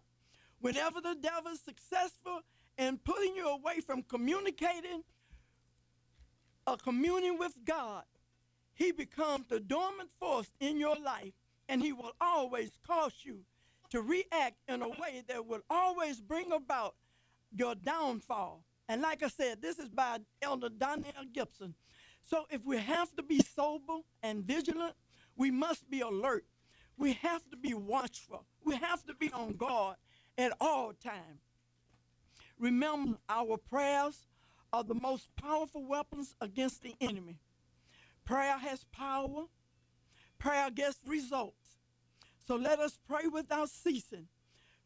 Whenever 0.59 1.01
the 1.01 1.15
devil 1.15 1.51
is 1.51 1.61
successful 1.61 2.41
in 2.77 2.97
pulling 2.97 3.35
you 3.35 3.47
away 3.47 3.79
from 3.79 4.03
communicating 4.03 5.03
or 6.65 6.77
communing 6.77 7.37
with 7.37 7.57
God, 7.65 8.03
he 8.73 8.91
becomes 8.91 9.47
the 9.47 9.59
dormant 9.59 10.09
force 10.19 10.51
in 10.59 10.79
your 10.79 10.95
life, 10.95 11.33
and 11.69 11.81
he 11.81 11.93
will 11.93 12.13
always 12.19 12.71
cause 12.85 13.13
you 13.23 13.39
to 13.89 14.01
react 14.01 14.57
in 14.67 14.81
a 14.81 14.89
way 14.89 15.23
that 15.27 15.45
will 15.45 15.61
always 15.69 16.19
bring 16.19 16.51
about 16.51 16.95
your 17.55 17.75
downfall. 17.75 18.63
And 18.89 19.01
like 19.01 19.23
I 19.23 19.27
said, 19.27 19.61
this 19.61 19.77
is 19.79 19.89
by 19.89 20.17
Elder 20.41 20.69
Donnell 20.69 21.11
Gibson. 21.31 21.75
So 22.23 22.45
if 22.49 22.65
we 22.65 22.77
have 22.77 23.15
to 23.15 23.23
be 23.23 23.39
sober 23.39 23.99
and 24.23 24.43
vigilant, 24.43 24.95
we 25.35 25.51
must 25.51 25.89
be 25.89 26.01
alert. 26.01 26.45
We 26.97 27.13
have 27.13 27.47
to 27.51 27.57
be 27.57 27.73
watchful. 27.73 28.45
We 28.65 28.75
have 28.77 29.03
to 29.05 29.13
be 29.13 29.31
on 29.31 29.53
guard 29.53 29.97
at 30.37 30.53
all 30.59 30.93
times. 30.93 31.41
Remember, 32.63 33.17
our 33.27 33.57
prayers 33.57 34.25
are 34.71 34.85
the 34.85 34.95
most 34.95 35.27
powerful 35.35 35.85
weapons 35.85 36.33
against 36.39 36.81
the 36.81 36.95
enemy. 37.01 37.41
Prayer 38.23 38.57
has 38.57 38.85
power. 38.85 39.47
Prayer 40.39 40.71
gets 40.71 41.01
results. 41.05 41.79
So 42.47 42.55
let 42.55 42.79
us 42.79 42.97
pray 43.05 43.27
without 43.27 43.69
ceasing. 43.69 44.27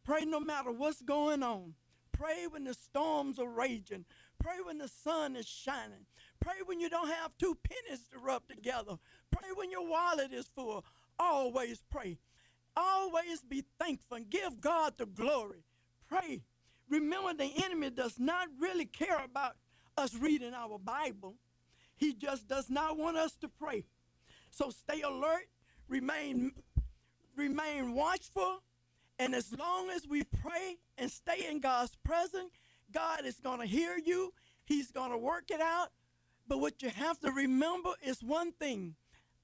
Pray 0.03 0.25
no 0.25 0.39
matter 0.39 0.71
what's 0.71 1.03
going 1.03 1.43
on. 1.43 1.75
Pray 2.11 2.47
when 2.49 2.63
the 2.63 2.73
storms 2.73 3.37
are 3.37 3.47
raging. 3.47 4.05
Pray 4.39 4.55
when 4.65 4.79
the 4.79 4.87
sun 4.87 5.35
is 5.35 5.45
shining. 5.45 6.07
Pray 6.39 6.55
when 6.65 6.79
you 6.79 6.89
don't 6.89 7.09
have 7.09 7.37
two 7.37 7.55
pennies 7.63 8.07
to 8.11 8.17
rub 8.17 8.47
together. 8.47 8.97
Pray 9.29 9.49
when 9.53 9.69
your 9.69 9.87
wallet 9.87 10.33
is 10.33 10.47
full. 10.47 10.83
Always 11.19 11.83
pray. 11.91 12.17
Always 12.75 13.43
be 13.47 13.63
thankful 13.79 14.17
and 14.17 14.31
give 14.31 14.61
God 14.61 14.93
the 14.97 15.05
glory. 15.05 15.63
Pray. 16.09 16.41
Remember, 16.89 17.33
the 17.33 17.51
enemy 17.63 17.89
does 17.89 18.19
not 18.19 18.47
really 18.59 18.85
care 18.85 19.23
about 19.23 19.55
us 19.97 20.15
reading 20.15 20.53
our 20.53 20.77
Bible. 20.77 21.35
He 21.95 22.13
just 22.13 22.47
does 22.47 22.69
not 22.69 22.97
want 22.97 23.17
us 23.17 23.35
to 23.37 23.47
pray. 23.47 23.83
So 24.51 24.69
stay 24.69 25.01
alert, 25.01 25.47
remain 25.87 26.51
remain 27.35 27.93
watchful, 27.93 28.63
and 29.19 29.35
as 29.35 29.53
long 29.57 29.89
as 29.89 30.07
we 30.07 30.23
pray 30.23 30.77
and 30.97 31.11
stay 31.11 31.47
in 31.49 31.59
God's 31.59 31.95
presence, 32.03 32.51
God 32.91 33.25
is 33.25 33.39
going 33.39 33.59
to 33.59 33.65
hear 33.65 33.97
you. 33.97 34.33
He's 34.65 34.91
going 34.91 35.11
to 35.11 35.17
work 35.17 35.49
it 35.49 35.61
out. 35.61 35.89
But 36.47 36.59
what 36.59 36.81
you 36.81 36.89
have 36.89 37.19
to 37.19 37.31
remember 37.31 37.91
is 38.03 38.23
one 38.23 38.51
thing. 38.53 38.95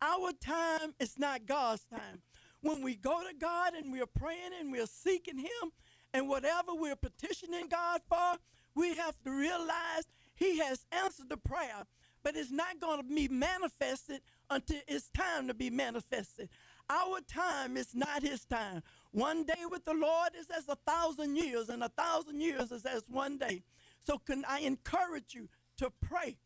Our 0.01 0.31
time 0.33 0.93
is 0.99 1.17
not 1.17 1.45
God's 1.45 1.85
time. 1.85 2.21
When 2.61 2.81
we 2.81 2.95
go 2.95 3.21
to 3.27 3.33
God 3.37 3.73
and 3.73 3.91
we're 3.91 4.05
praying 4.05 4.51
and 4.59 4.71
we're 4.71 4.85
seeking 4.85 5.37
him 5.37 5.71
and 6.13 6.29
whatever 6.29 6.73
we're 6.73 6.95
petitioning 6.95 7.67
God 7.69 8.01
for, 8.07 8.37
we 8.75 8.95
have 8.95 9.15
to 9.23 9.31
realize 9.31 10.05
he 10.35 10.59
has 10.59 10.85
answered 10.91 11.29
the 11.29 11.37
prayer 11.37 11.85
but 12.23 12.37
it's 12.37 12.51
not 12.51 12.79
going 12.79 12.97
to 12.97 13.03
be 13.03 13.27
manifested 13.27 14.21
until 14.49 14.79
it's 14.87 15.09
time 15.09 15.47
to 15.47 15.53
be 15.53 15.69
manifested. 15.69 16.49
Our 16.89 17.19
time 17.21 17.77
is 17.77 17.93
not 17.93 18.23
his 18.23 18.45
time. 18.45 18.81
One 19.11 19.43
day 19.43 19.65
with 19.69 19.85
the 19.85 19.93
Lord 19.93 20.31
is 20.37 20.47
as 20.49 20.67
a 20.69 20.77
thousand 20.87 21.35
years, 21.35 21.69
and 21.69 21.83
a 21.83 21.89
thousand 21.89 22.41
years 22.41 22.71
is 22.71 22.85
as 22.85 23.03
one 23.09 23.37
day. 23.37 23.63
So, 24.05 24.17
can 24.17 24.43
I 24.47 24.59
encourage 24.59 25.33
you 25.33 25.49
to 25.77 25.91
pray? 26.01 26.37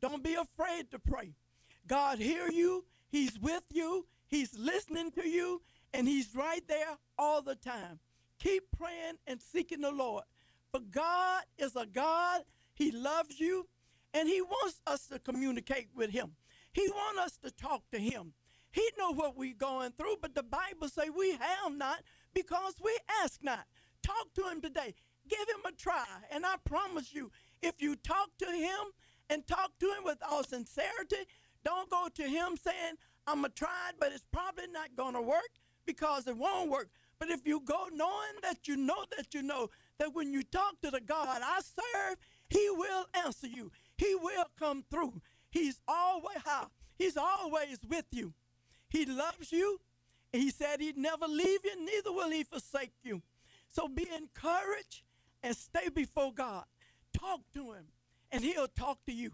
Don't 0.00 0.22
be 0.22 0.34
afraid 0.34 0.90
to 0.90 0.98
pray. 0.98 1.34
God 1.86 2.18
hear 2.18 2.48
you. 2.48 2.84
He's 3.10 3.38
with 3.38 3.64
you. 3.70 4.06
He's 4.28 4.56
listening 4.58 5.10
to 5.12 5.28
you, 5.28 5.60
and 5.92 6.08
He's 6.08 6.34
right 6.34 6.66
there 6.68 6.96
all 7.18 7.42
the 7.42 7.54
time. 7.54 7.98
Keep 8.42 8.64
praying 8.76 9.18
and 9.26 9.40
seeking 9.40 9.82
the 9.82 9.92
Lord. 9.92 10.24
For 10.72 10.80
God 10.80 11.44
is 11.58 11.76
a 11.76 11.86
God. 11.86 12.40
He 12.74 12.90
loves 12.90 13.38
you. 13.38 13.68
And 14.12 14.28
he 14.28 14.42
wants 14.42 14.82
us 14.86 15.06
to 15.06 15.18
communicate 15.20 15.88
with 15.94 16.10
him. 16.10 16.32
He 16.72 16.88
wants 16.88 17.20
us 17.20 17.38
to 17.44 17.50
talk 17.50 17.82
to 17.92 17.98
him. 17.98 18.32
He 18.72 18.82
know 18.98 19.12
what 19.12 19.36
we're 19.36 19.54
going 19.54 19.92
through, 19.92 20.16
but 20.20 20.34
the 20.34 20.42
Bible 20.42 20.88
say 20.88 21.08
we 21.08 21.32
have 21.32 21.76
not 21.76 22.02
because 22.34 22.74
we 22.82 22.96
ask 23.22 23.42
not. 23.42 23.66
Talk 24.02 24.32
to 24.34 24.48
him 24.50 24.60
today. 24.60 24.94
Give 25.28 25.40
him 25.40 25.60
a 25.66 25.72
try. 25.72 26.04
And 26.30 26.44
I 26.44 26.56
promise 26.64 27.14
you, 27.14 27.30
if 27.62 27.80
you 27.80 27.94
talk 27.94 28.30
to 28.38 28.46
him 28.46 28.92
and 29.30 29.46
talk 29.46 29.72
to 29.78 29.86
him 29.86 30.04
with 30.04 30.18
all 30.28 30.42
sincerity, 30.42 31.28
don't 31.64 31.90
go 31.90 32.08
to 32.14 32.22
him 32.22 32.56
saying, 32.56 32.94
I'm 33.26 33.42
to 33.44 33.50
try 33.50 33.90
it, 33.90 33.96
but 34.00 34.12
it's 34.12 34.24
probably 34.32 34.66
not 34.72 34.96
going 34.96 35.14
to 35.14 35.22
work 35.22 35.50
because 35.86 36.26
it 36.26 36.36
won't 36.36 36.70
work. 36.70 36.88
But 37.22 37.30
if 37.30 37.46
you 37.46 37.60
go 37.64 37.86
knowing 37.94 38.34
that 38.42 38.66
you 38.66 38.76
know 38.76 39.04
that 39.16 39.32
you 39.32 39.42
know 39.44 39.70
that 40.00 40.12
when 40.12 40.32
you 40.32 40.42
talk 40.42 40.80
to 40.82 40.90
the 40.90 40.98
God 41.00 41.40
I 41.40 41.60
serve, 41.60 42.16
he 42.50 42.68
will 42.70 43.06
answer 43.24 43.46
you. 43.46 43.70
He 43.96 44.16
will 44.16 44.46
come 44.58 44.82
through. 44.90 45.22
He's 45.48 45.80
always 45.86 46.38
how? 46.44 46.72
He's 46.98 47.16
always 47.16 47.78
with 47.88 48.06
you. 48.10 48.34
He 48.88 49.06
loves 49.06 49.52
you. 49.52 49.78
He 50.32 50.50
said 50.50 50.80
he'd 50.80 50.98
never 50.98 51.28
leave 51.28 51.60
you, 51.62 51.84
neither 51.84 52.10
will 52.10 52.32
he 52.32 52.42
forsake 52.42 52.94
you. 53.04 53.22
So 53.68 53.86
be 53.86 54.08
encouraged 54.12 55.02
and 55.44 55.56
stay 55.56 55.90
before 55.94 56.32
God. 56.34 56.64
Talk 57.16 57.42
to 57.54 57.70
him, 57.70 57.84
and 58.32 58.42
he'll 58.42 58.66
talk 58.66 58.98
to 59.06 59.12
you. 59.12 59.30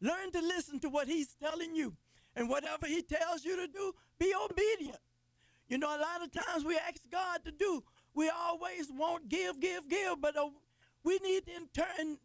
Learn 0.00 0.30
to 0.30 0.40
listen 0.40 0.78
to 0.78 0.88
what 0.88 1.08
he's 1.08 1.34
telling 1.42 1.74
you. 1.74 1.96
And 2.36 2.48
whatever 2.48 2.86
he 2.86 3.02
tells 3.02 3.44
you 3.44 3.56
to 3.56 3.66
do, 3.66 3.94
be 4.16 4.32
obedient. 4.48 5.00
You 5.68 5.78
know, 5.78 5.88
a 5.88 5.98
lot 5.98 6.22
of 6.22 6.30
times 6.30 6.64
we 6.64 6.76
ask 6.76 7.00
God 7.10 7.44
to 7.44 7.50
do, 7.50 7.82
we 8.14 8.30
always 8.30 8.90
want 8.90 9.28
give, 9.28 9.60
give, 9.60 9.88
give, 9.88 10.20
but 10.20 10.36
uh, 10.36 10.48
we 11.02 11.18
need 11.18 11.44
in 11.48 11.68
turn 11.74 12.18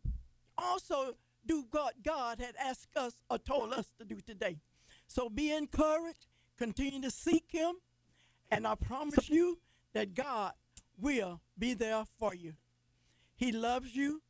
also 0.58 1.16
do 1.46 1.66
what 1.72 2.04
God 2.04 2.40
had 2.40 2.56
asked 2.60 2.96
us 2.96 3.14
or 3.30 3.38
told 3.38 3.74
us 3.74 3.88
to 4.00 4.06
do 4.06 4.20
today. 4.22 4.58
So 5.08 5.30
be 5.30 5.52
encouraged, 5.52 6.28
continue 6.58 7.02
to 7.02 7.12
seek 7.12 7.46
Him, 7.50 7.76
and 8.52 8.68
I 8.68 8.76
promise 8.76 9.30
you 9.30 9.60
that 9.94 10.14
God 10.14 10.54
will 10.98 11.42
be 11.58 11.74
there 11.74 12.04
for 12.20 12.36
you. 12.36 12.54
He 13.36 13.52
loves 13.52 13.96
you, 13.96 14.22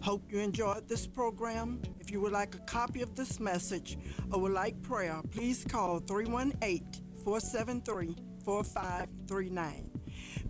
Hope 0.00 0.30
you 0.30 0.38
enjoyed 0.38 0.88
this 0.88 1.06
program. 1.06 1.82
If 1.98 2.10
you 2.10 2.20
would 2.20 2.32
like 2.32 2.54
a 2.54 2.60
copy 2.60 3.02
of 3.02 3.14
this 3.14 3.40
message 3.40 3.98
or 4.32 4.40
would 4.40 4.52
like 4.52 4.80
prayer, 4.82 5.20
please 5.30 5.64
call 5.64 5.98
318 5.98 6.86
473 7.24 8.16
4539. 8.44 9.90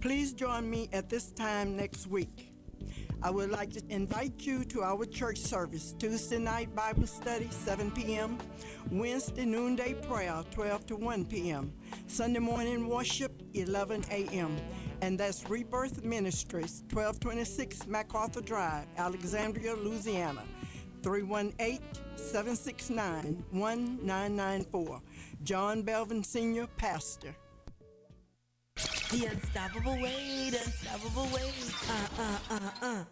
Please 0.01 0.33
join 0.35 0.69
me 0.69 0.89
at 0.93 1.09
this 1.09 1.33
time 1.33 1.77
next 1.77 2.07
week. 2.07 2.53
I 3.21 3.31
would 3.31 3.51
like 3.51 3.73
to 3.73 3.83
invite 3.89 4.47
you 4.47 4.65
to 4.67 4.83
our 4.83 5.05
church 5.05 5.39
service 5.39 5.93
Tuesday 5.99 6.39
night 6.39 6.73
Bible 6.77 7.07
study, 7.07 7.49
7 7.51 7.91
p.m., 7.91 8.39
Wednesday 8.93 9.45
noonday 9.45 9.95
prayer, 9.95 10.45
12 10.53 10.87
to 10.87 10.97
1 10.97 11.25
p.m., 11.25 11.73
Sunday 12.07 12.39
morning 12.39 12.87
worship, 12.87 13.43
11 13.55 14.05
a.m., 14.11 14.57
and 15.01 15.19
that's 15.19 15.49
Rebirth 15.49 16.05
Ministries, 16.05 16.83
1226 16.93 17.87
MacArthur 17.87 18.41
Drive, 18.41 18.87
Alexandria, 18.97 19.75
Louisiana. 19.75 20.43
318 21.03 21.81
769 22.17 23.45
1994. 23.51 25.01
John 25.45 25.83
Belvin 25.83 26.25
Sr., 26.25 26.67
Pastor. 26.77 27.35
The 29.11 29.27
unstoppable 29.27 30.01
weight, 30.03 30.53
unstoppable 30.53 31.29
weight. 31.33 31.75
Uh, 31.89 32.23
uh, 32.23 32.39
uh, 32.51 32.71
uh. 32.83 33.05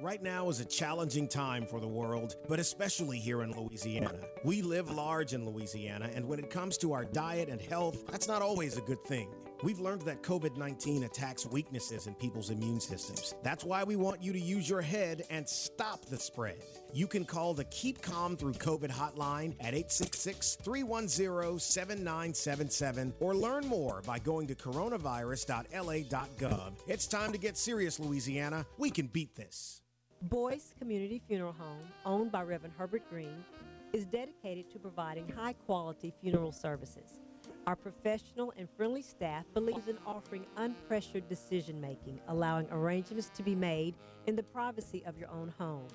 Right 0.00 0.22
now 0.22 0.48
is 0.48 0.60
a 0.60 0.64
challenging 0.64 1.28
time 1.28 1.66
for 1.66 1.78
the 1.78 1.86
world, 1.86 2.36
but 2.48 2.58
especially 2.58 3.18
here 3.18 3.42
in 3.42 3.52
Louisiana. 3.52 4.12
We 4.44 4.62
live 4.62 4.90
large 4.90 5.34
in 5.34 5.46
Louisiana, 5.46 6.10
and 6.14 6.26
when 6.26 6.38
it 6.38 6.48
comes 6.50 6.78
to 6.78 6.92
our 6.92 7.04
diet 7.04 7.48
and 7.48 7.60
health, 7.60 8.06
that's 8.10 8.26
not 8.26 8.40
always 8.40 8.78
a 8.78 8.80
good 8.80 9.04
thing. 9.04 9.28
We've 9.62 9.78
learned 9.78 10.02
that 10.02 10.22
COVID 10.22 10.56
19 10.56 11.04
attacks 11.04 11.46
weaknesses 11.46 12.08
in 12.08 12.14
people's 12.14 12.50
immune 12.50 12.80
systems. 12.80 13.34
That's 13.44 13.62
why 13.64 13.84
we 13.84 13.94
want 13.96 14.22
you 14.22 14.32
to 14.32 14.40
use 14.40 14.68
your 14.68 14.82
head 14.82 15.22
and 15.30 15.48
stop 15.48 16.04
the 16.06 16.18
spread. 16.18 16.56
You 16.92 17.06
can 17.06 17.24
call 17.24 17.54
the 17.54 17.66
Keep 17.66 18.02
Calm 18.02 18.36
Through 18.36 18.54
COVID 18.54 18.90
hotline 18.90 19.54
at 19.60 19.74
866 19.74 20.56
310 20.62 21.60
7977 21.60 23.14
or 23.20 23.36
learn 23.36 23.64
more 23.66 24.02
by 24.04 24.18
going 24.18 24.48
to 24.48 24.56
coronavirus.la.gov. 24.56 26.72
It's 26.88 27.06
time 27.06 27.30
to 27.32 27.38
get 27.38 27.56
serious, 27.56 28.00
Louisiana. 28.00 28.66
We 28.78 28.90
can 28.90 29.06
beat 29.06 29.36
this. 29.36 29.82
Boyce 30.22 30.74
Community 30.78 31.22
Funeral 31.26 31.54
Home, 31.58 31.82
owned 32.04 32.30
by 32.32 32.42
Reverend 32.42 32.74
Herbert 32.76 33.02
Green, 33.10 33.44
is 33.92 34.06
dedicated 34.06 34.70
to 34.72 34.78
providing 34.78 35.28
high 35.28 35.52
quality 35.52 36.12
funeral 36.20 36.52
services. 36.52 37.20
Our 37.64 37.76
professional 37.76 38.52
and 38.56 38.68
friendly 38.76 39.02
staff 39.02 39.44
believes 39.54 39.86
in 39.86 39.96
offering 40.04 40.46
unpressured 40.56 41.28
decision 41.28 41.80
making, 41.80 42.20
allowing 42.26 42.66
arrangements 42.72 43.30
to 43.36 43.42
be 43.44 43.54
made 43.54 43.94
in 44.26 44.34
the 44.34 44.42
privacy 44.42 45.04
of 45.06 45.16
your 45.16 45.30
own 45.30 45.52
home. 45.58 45.86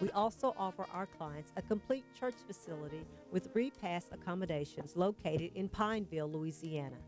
We 0.00 0.08
also 0.10 0.54
offer 0.56 0.86
our 0.94 1.06
clients 1.06 1.50
a 1.56 1.62
complete 1.62 2.04
church 2.18 2.36
facility 2.46 3.04
with 3.32 3.48
repass 3.54 4.06
accommodations 4.12 4.94
located 4.94 5.50
in 5.56 5.68
Pineville, 5.68 6.30
Louisiana. 6.30 6.98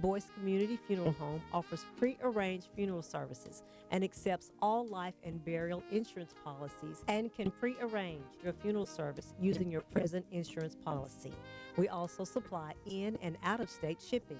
Boyce 0.00 0.26
Community 0.34 0.78
Funeral 0.86 1.12
mm. 1.12 1.18
Home 1.18 1.42
offers 1.52 1.84
pre-arranged 1.96 2.68
funeral 2.76 3.02
services 3.02 3.64
and 3.90 4.04
accepts 4.04 4.52
all 4.62 4.86
life 4.86 5.14
and 5.24 5.44
burial 5.44 5.82
insurance 5.90 6.34
policies 6.44 7.02
and 7.08 7.34
can 7.34 7.50
pre-arrange 7.50 8.22
your 8.44 8.52
funeral 8.52 8.86
service 8.86 9.34
using 9.40 9.70
your 9.70 9.80
present 9.80 10.24
insurance 10.30 10.76
policy. 10.76 11.32
We 11.76 11.88
also 11.88 12.22
supply 12.22 12.74
in 12.86 13.18
and 13.22 13.36
out 13.42 13.60
of 13.60 13.68
state 13.68 14.00
shipping. 14.00 14.38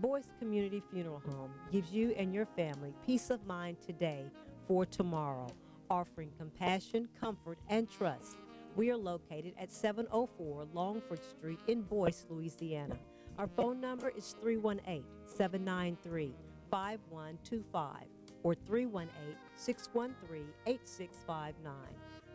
Boyce 0.00 0.28
Community 0.38 0.80
Funeral 0.92 1.22
Home 1.30 1.50
gives 1.72 1.92
you 1.92 2.14
and 2.16 2.32
your 2.32 2.46
family 2.46 2.94
peace 3.04 3.30
of 3.30 3.44
mind 3.44 3.78
today 3.84 4.24
for 4.68 4.86
tomorrow, 4.86 5.48
offering 5.90 6.30
compassion, 6.38 7.08
comfort, 7.20 7.58
and 7.68 7.90
trust. 7.90 8.36
We 8.76 8.90
are 8.90 8.96
located 8.96 9.54
at 9.58 9.70
704 9.70 10.66
Longford 10.72 11.20
Street 11.24 11.58
in 11.66 11.82
Boyce, 11.82 12.24
Louisiana. 12.30 12.96
Our 13.38 13.48
phone 13.48 13.80
number 13.80 14.10
is 14.10 14.36
318 14.40 15.04
793 15.26 16.34
5125 16.70 17.92
or 18.42 18.54
318 18.54 19.36
613 19.56 20.46
8659. 20.66 21.74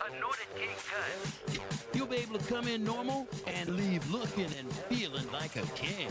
Anointed 0.08 0.48
King 0.56 0.70
Cuts. 0.76 1.60
You'll 1.94 2.08
be 2.08 2.18
able 2.18 2.38
to 2.38 2.46
come 2.46 2.68
in 2.68 2.84
normal 2.84 3.28
and 3.48 3.76
leave 3.76 4.10
looking 4.12 4.50
and 4.58 4.72
feeling 4.90 5.30
like 5.32 5.56
a 5.56 5.66
king. 5.76 6.08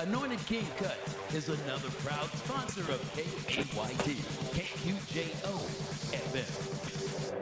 Anointed 0.00 0.38
King 0.46 0.66
Cuts 0.76 1.34
is 1.34 1.48
another 1.48 1.88
proud 2.04 2.30
sponsor 2.30 2.82
of 2.92 3.00
KQJO 3.92 5.54
FM. 6.12 7.32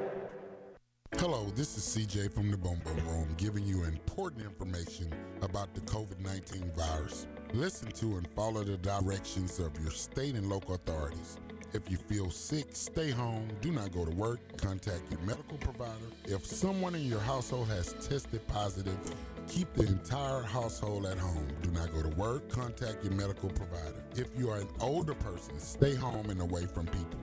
Hello, 1.18 1.46
this 1.54 1.76
is 1.76 1.84
CJ 1.84 2.32
from 2.32 2.50
the 2.50 2.56
Boom 2.56 2.80
Boom 2.84 3.06
Room 3.06 3.28
giving 3.36 3.64
you 3.64 3.84
important 3.84 4.42
information 4.42 5.12
about 5.42 5.72
the 5.74 5.80
COVID 5.82 6.18
19 6.18 6.72
virus. 6.74 7.28
Listen 7.52 7.92
to 7.92 8.16
and 8.16 8.26
follow 8.34 8.64
the 8.64 8.76
directions 8.78 9.60
of 9.60 9.70
your 9.80 9.92
state 9.92 10.34
and 10.34 10.48
local 10.48 10.74
authorities. 10.74 11.38
If 11.72 11.88
you 11.88 11.96
feel 11.96 12.30
sick, 12.30 12.66
stay 12.72 13.10
home, 13.10 13.46
do 13.60 13.70
not 13.70 13.92
go 13.92 14.04
to 14.04 14.10
work, 14.10 14.40
contact 14.56 15.02
your 15.08 15.20
medical 15.20 15.56
provider. 15.58 16.10
If 16.24 16.44
someone 16.44 16.96
in 16.96 17.06
your 17.06 17.20
household 17.20 17.68
has 17.68 17.92
tested 17.92 18.44
positive, 18.48 18.98
keep 19.46 19.72
the 19.74 19.86
entire 19.86 20.42
household 20.42 21.06
at 21.06 21.16
home. 21.18 21.46
Do 21.62 21.70
not 21.70 21.92
go 21.92 22.02
to 22.02 22.08
work, 22.16 22.48
contact 22.48 23.04
your 23.04 23.12
medical 23.12 23.50
provider. 23.50 23.99
If 24.16 24.26
you 24.36 24.50
are 24.50 24.58
an 24.58 24.68
older 24.80 25.14
person, 25.14 25.58
stay 25.60 25.94
home 25.94 26.30
and 26.30 26.40
away 26.40 26.66
from 26.66 26.86
people. 26.86 27.20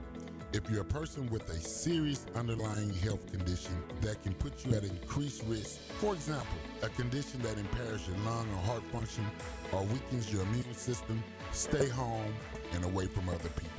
If 0.54 0.70
you're 0.70 0.80
a 0.80 0.84
person 0.84 1.28
with 1.28 1.46
a 1.50 1.60
serious 1.60 2.24
underlying 2.34 2.94
health 2.94 3.30
condition 3.30 3.82
that 4.00 4.22
can 4.22 4.32
put 4.34 4.64
you 4.64 4.74
at 4.74 4.84
increased 4.84 5.42
risk, 5.46 5.78
for 6.00 6.14
example, 6.14 6.56
a 6.82 6.88
condition 6.88 7.42
that 7.42 7.58
impairs 7.58 8.08
your 8.08 8.16
lung 8.24 8.48
or 8.54 8.62
heart 8.62 8.82
function 8.90 9.26
or 9.70 9.82
weakens 9.84 10.32
your 10.32 10.42
immune 10.44 10.72
system, 10.72 11.22
stay 11.52 11.88
home 11.88 12.32
and 12.72 12.82
away 12.86 13.04
from 13.04 13.28
other 13.28 13.50
people. 13.50 13.70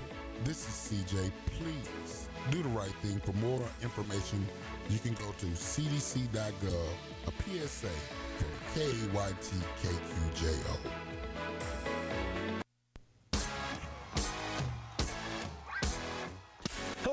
This 0.44 0.68
is 0.68 1.04
CJ. 1.04 1.32
Please 1.58 2.30
do 2.52 2.62
the 2.62 2.70
right 2.70 2.94
thing. 3.02 3.20
For 3.22 3.34
more 3.34 3.68
information, 3.82 4.48
you 4.90 5.00
can 5.00 5.14
go 5.16 5.34
to 5.40 5.46
cdc.gov, 5.48 6.94
a 7.26 7.32
PSA 7.44 7.90
from 8.38 8.52
KYTKQJO. 8.76 9.50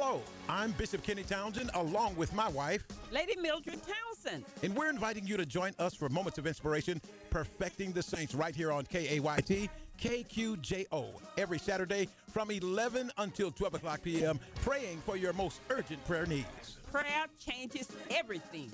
Hello, 0.07 0.23
I'm 0.49 0.71
Bishop 0.71 1.03
Kenny 1.03 1.25
Townsend 1.25 1.73
along 1.75 2.15
with 2.15 2.33
my 2.33 2.47
wife, 2.47 2.87
Lady 3.11 3.35
Mildred 3.41 3.81
Townsend. 3.83 4.45
and 4.63 4.73
we're 4.73 4.89
inviting 4.89 5.27
you 5.27 5.37
to 5.37 5.45
join 5.45 5.73
us 5.81 5.95
for 5.95 6.09
moments 6.09 6.39
of 6.39 6.47
inspiration, 6.47 7.01
perfecting 7.29 7.91
the 7.91 8.05
saints 8.05 8.33
right 8.33 8.55
here 8.55 8.71
on 8.71 8.85
KAYT. 8.85 9.69
KQJO 10.01 11.07
every 11.37 11.59
Saturday 11.59 12.09
from 12.31 12.53
11 12.53 13.11
until 13.19 13.51
12 13.51 13.75
o'clock 13.75 14.01
p.m., 14.05 14.39
praying 14.63 14.99
for 15.05 15.17
your 15.17 15.33
most 15.33 15.61
urgent 15.71 16.05
prayer 16.05 16.27
needs. 16.27 16.77
Prayer 16.93 17.27
changes 17.45 17.89
everything. 18.09 18.71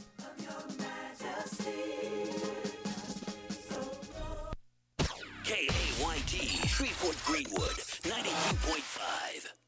KAYT, 5.44 6.68
Shreveport 6.68 7.16
Greenwood, 7.24 7.78
92.5. 8.02 9.61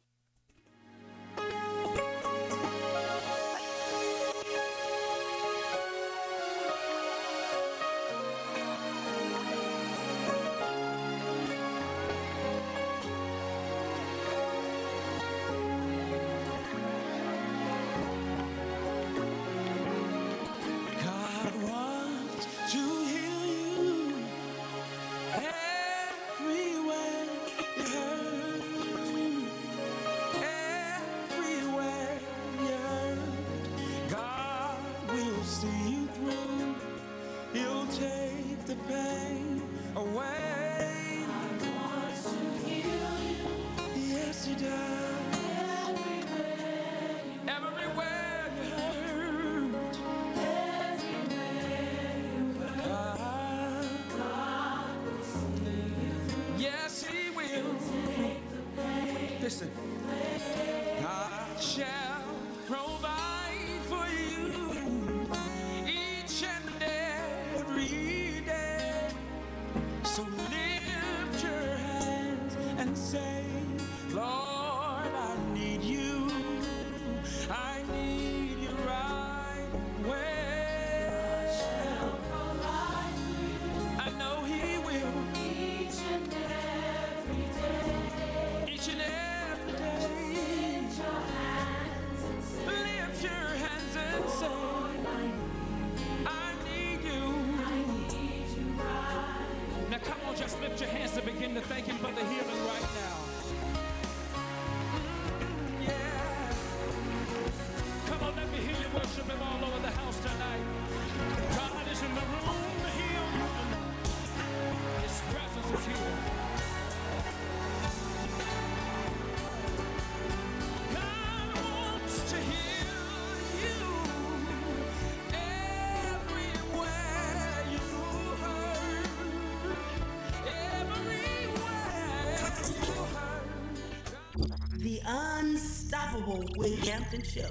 Show. 136.55 137.51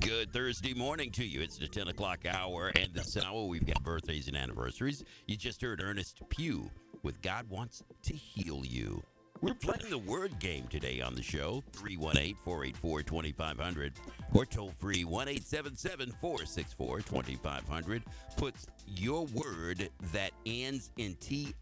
Good 0.00 0.32
Thursday 0.32 0.72
morning 0.72 1.10
to 1.10 1.24
you. 1.24 1.42
It's 1.42 1.58
the 1.58 1.68
10 1.68 1.88
o'clock 1.88 2.20
hour, 2.26 2.72
and 2.74 2.88
this 2.94 3.18
hour 3.18 3.32
oh, 3.34 3.46
we've 3.46 3.66
got 3.66 3.82
birthdays 3.84 4.28
and 4.28 4.36
anniversaries. 4.36 5.04
You 5.26 5.36
just 5.36 5.60
heard 5.60 5.82
Ernest 5.82 6.22
Pugh 6.30 6.70
with 7.02 7.20
God 7.20 7.50
Wants 7.50 7.82
to 8.04 8.14
Heal 8.14 8.64
You. 8.64 9.02
We're 9.42 9.52
playing 9.52 9.90
the 9.90 9.98
word 9.98 10.38
game 10.38 10.66
today 10.68 11.02
on 11.02 11.14
the 11.14 11.22
show 11.22 11.62
318 11.74 12.36
484 12.36 13.02
2500 13.02 13.92
or 14.32 14.46
toll 14.46 14.70
free 14.70 15.04
1 15.04 15.28
877 15.28 16.10
464 16.18 17.00
2500. 17.00 18.02
Puts 18.38 18.66
your 18.86 19.26
word 19.26 19.90
that 20.14 20.30
ends 20.46 20.92
in 20.96 21.14
TIC 21.16 21.54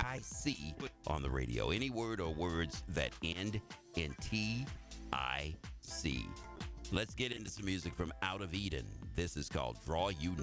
on 1.08 1.22
the 1.22 1.30
radio. 1.30 1.70
Any 1.70 1.90
word 1.90 2.20
or 2.20 2.32
words 2.32 2.84
that 2.90 3.10
end 3.24 3.60
in 3.96 4.14
TIC. 4.20 4.68
Let's 6.92 7.14
get 7.14 7.32
into 7.32 7.50
some 7.50 7.64
music 7.64 7.94
from 7.94 8.12
Out 8.22 8.42
of 8.42 8.54
Eden. 8.54 8.86
This 9.14 9.36
is 9.36 9.48
called 9.48 9.76
Draw 9.84 10.10
You 10.20 10.34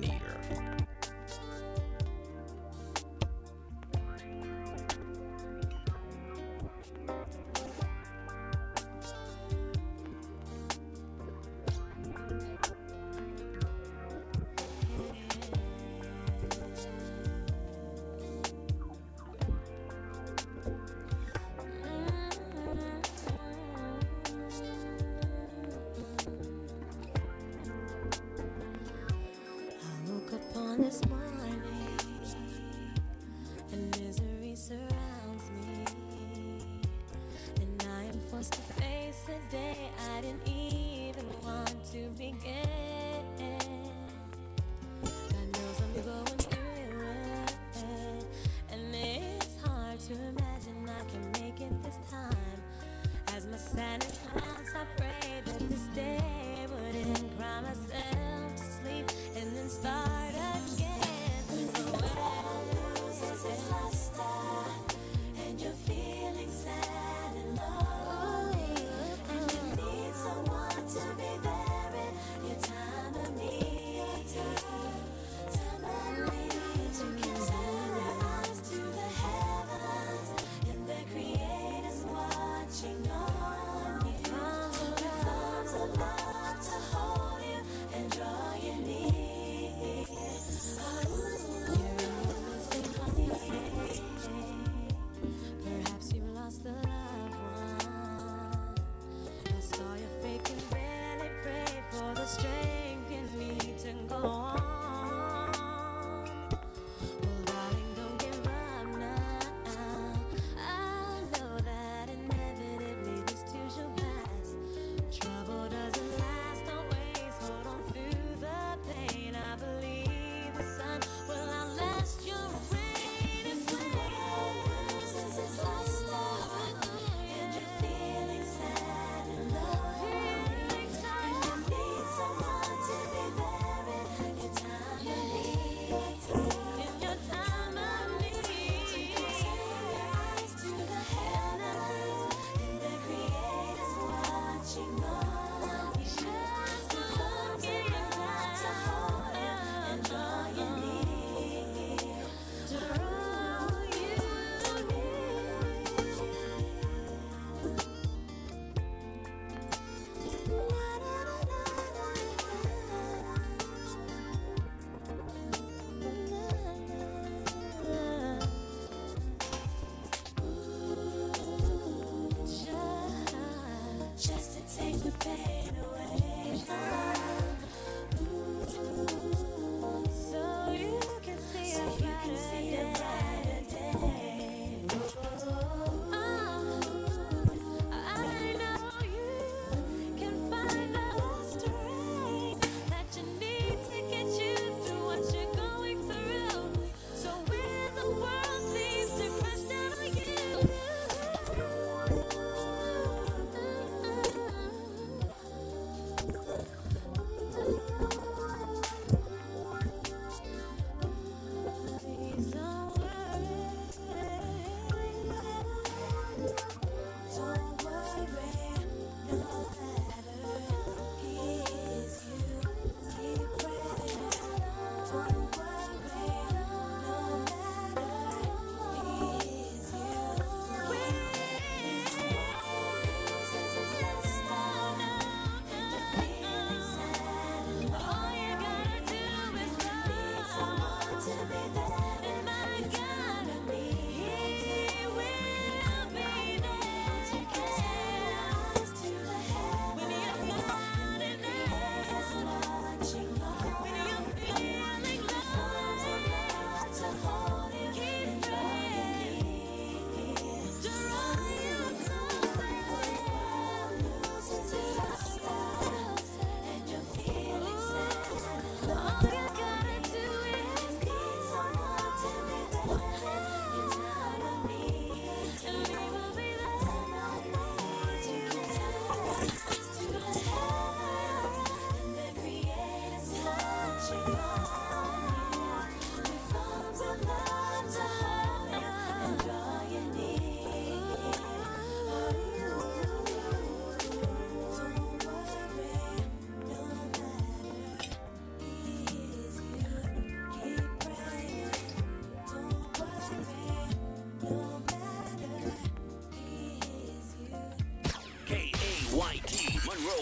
This 30.76 31.02
as 31.04 31.23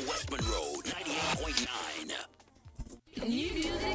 West 0.07 0.31
Monroe, 0.31 0.81
98.9. 0.83 3.27
New 3.27 3.51
music. 3.53 3.90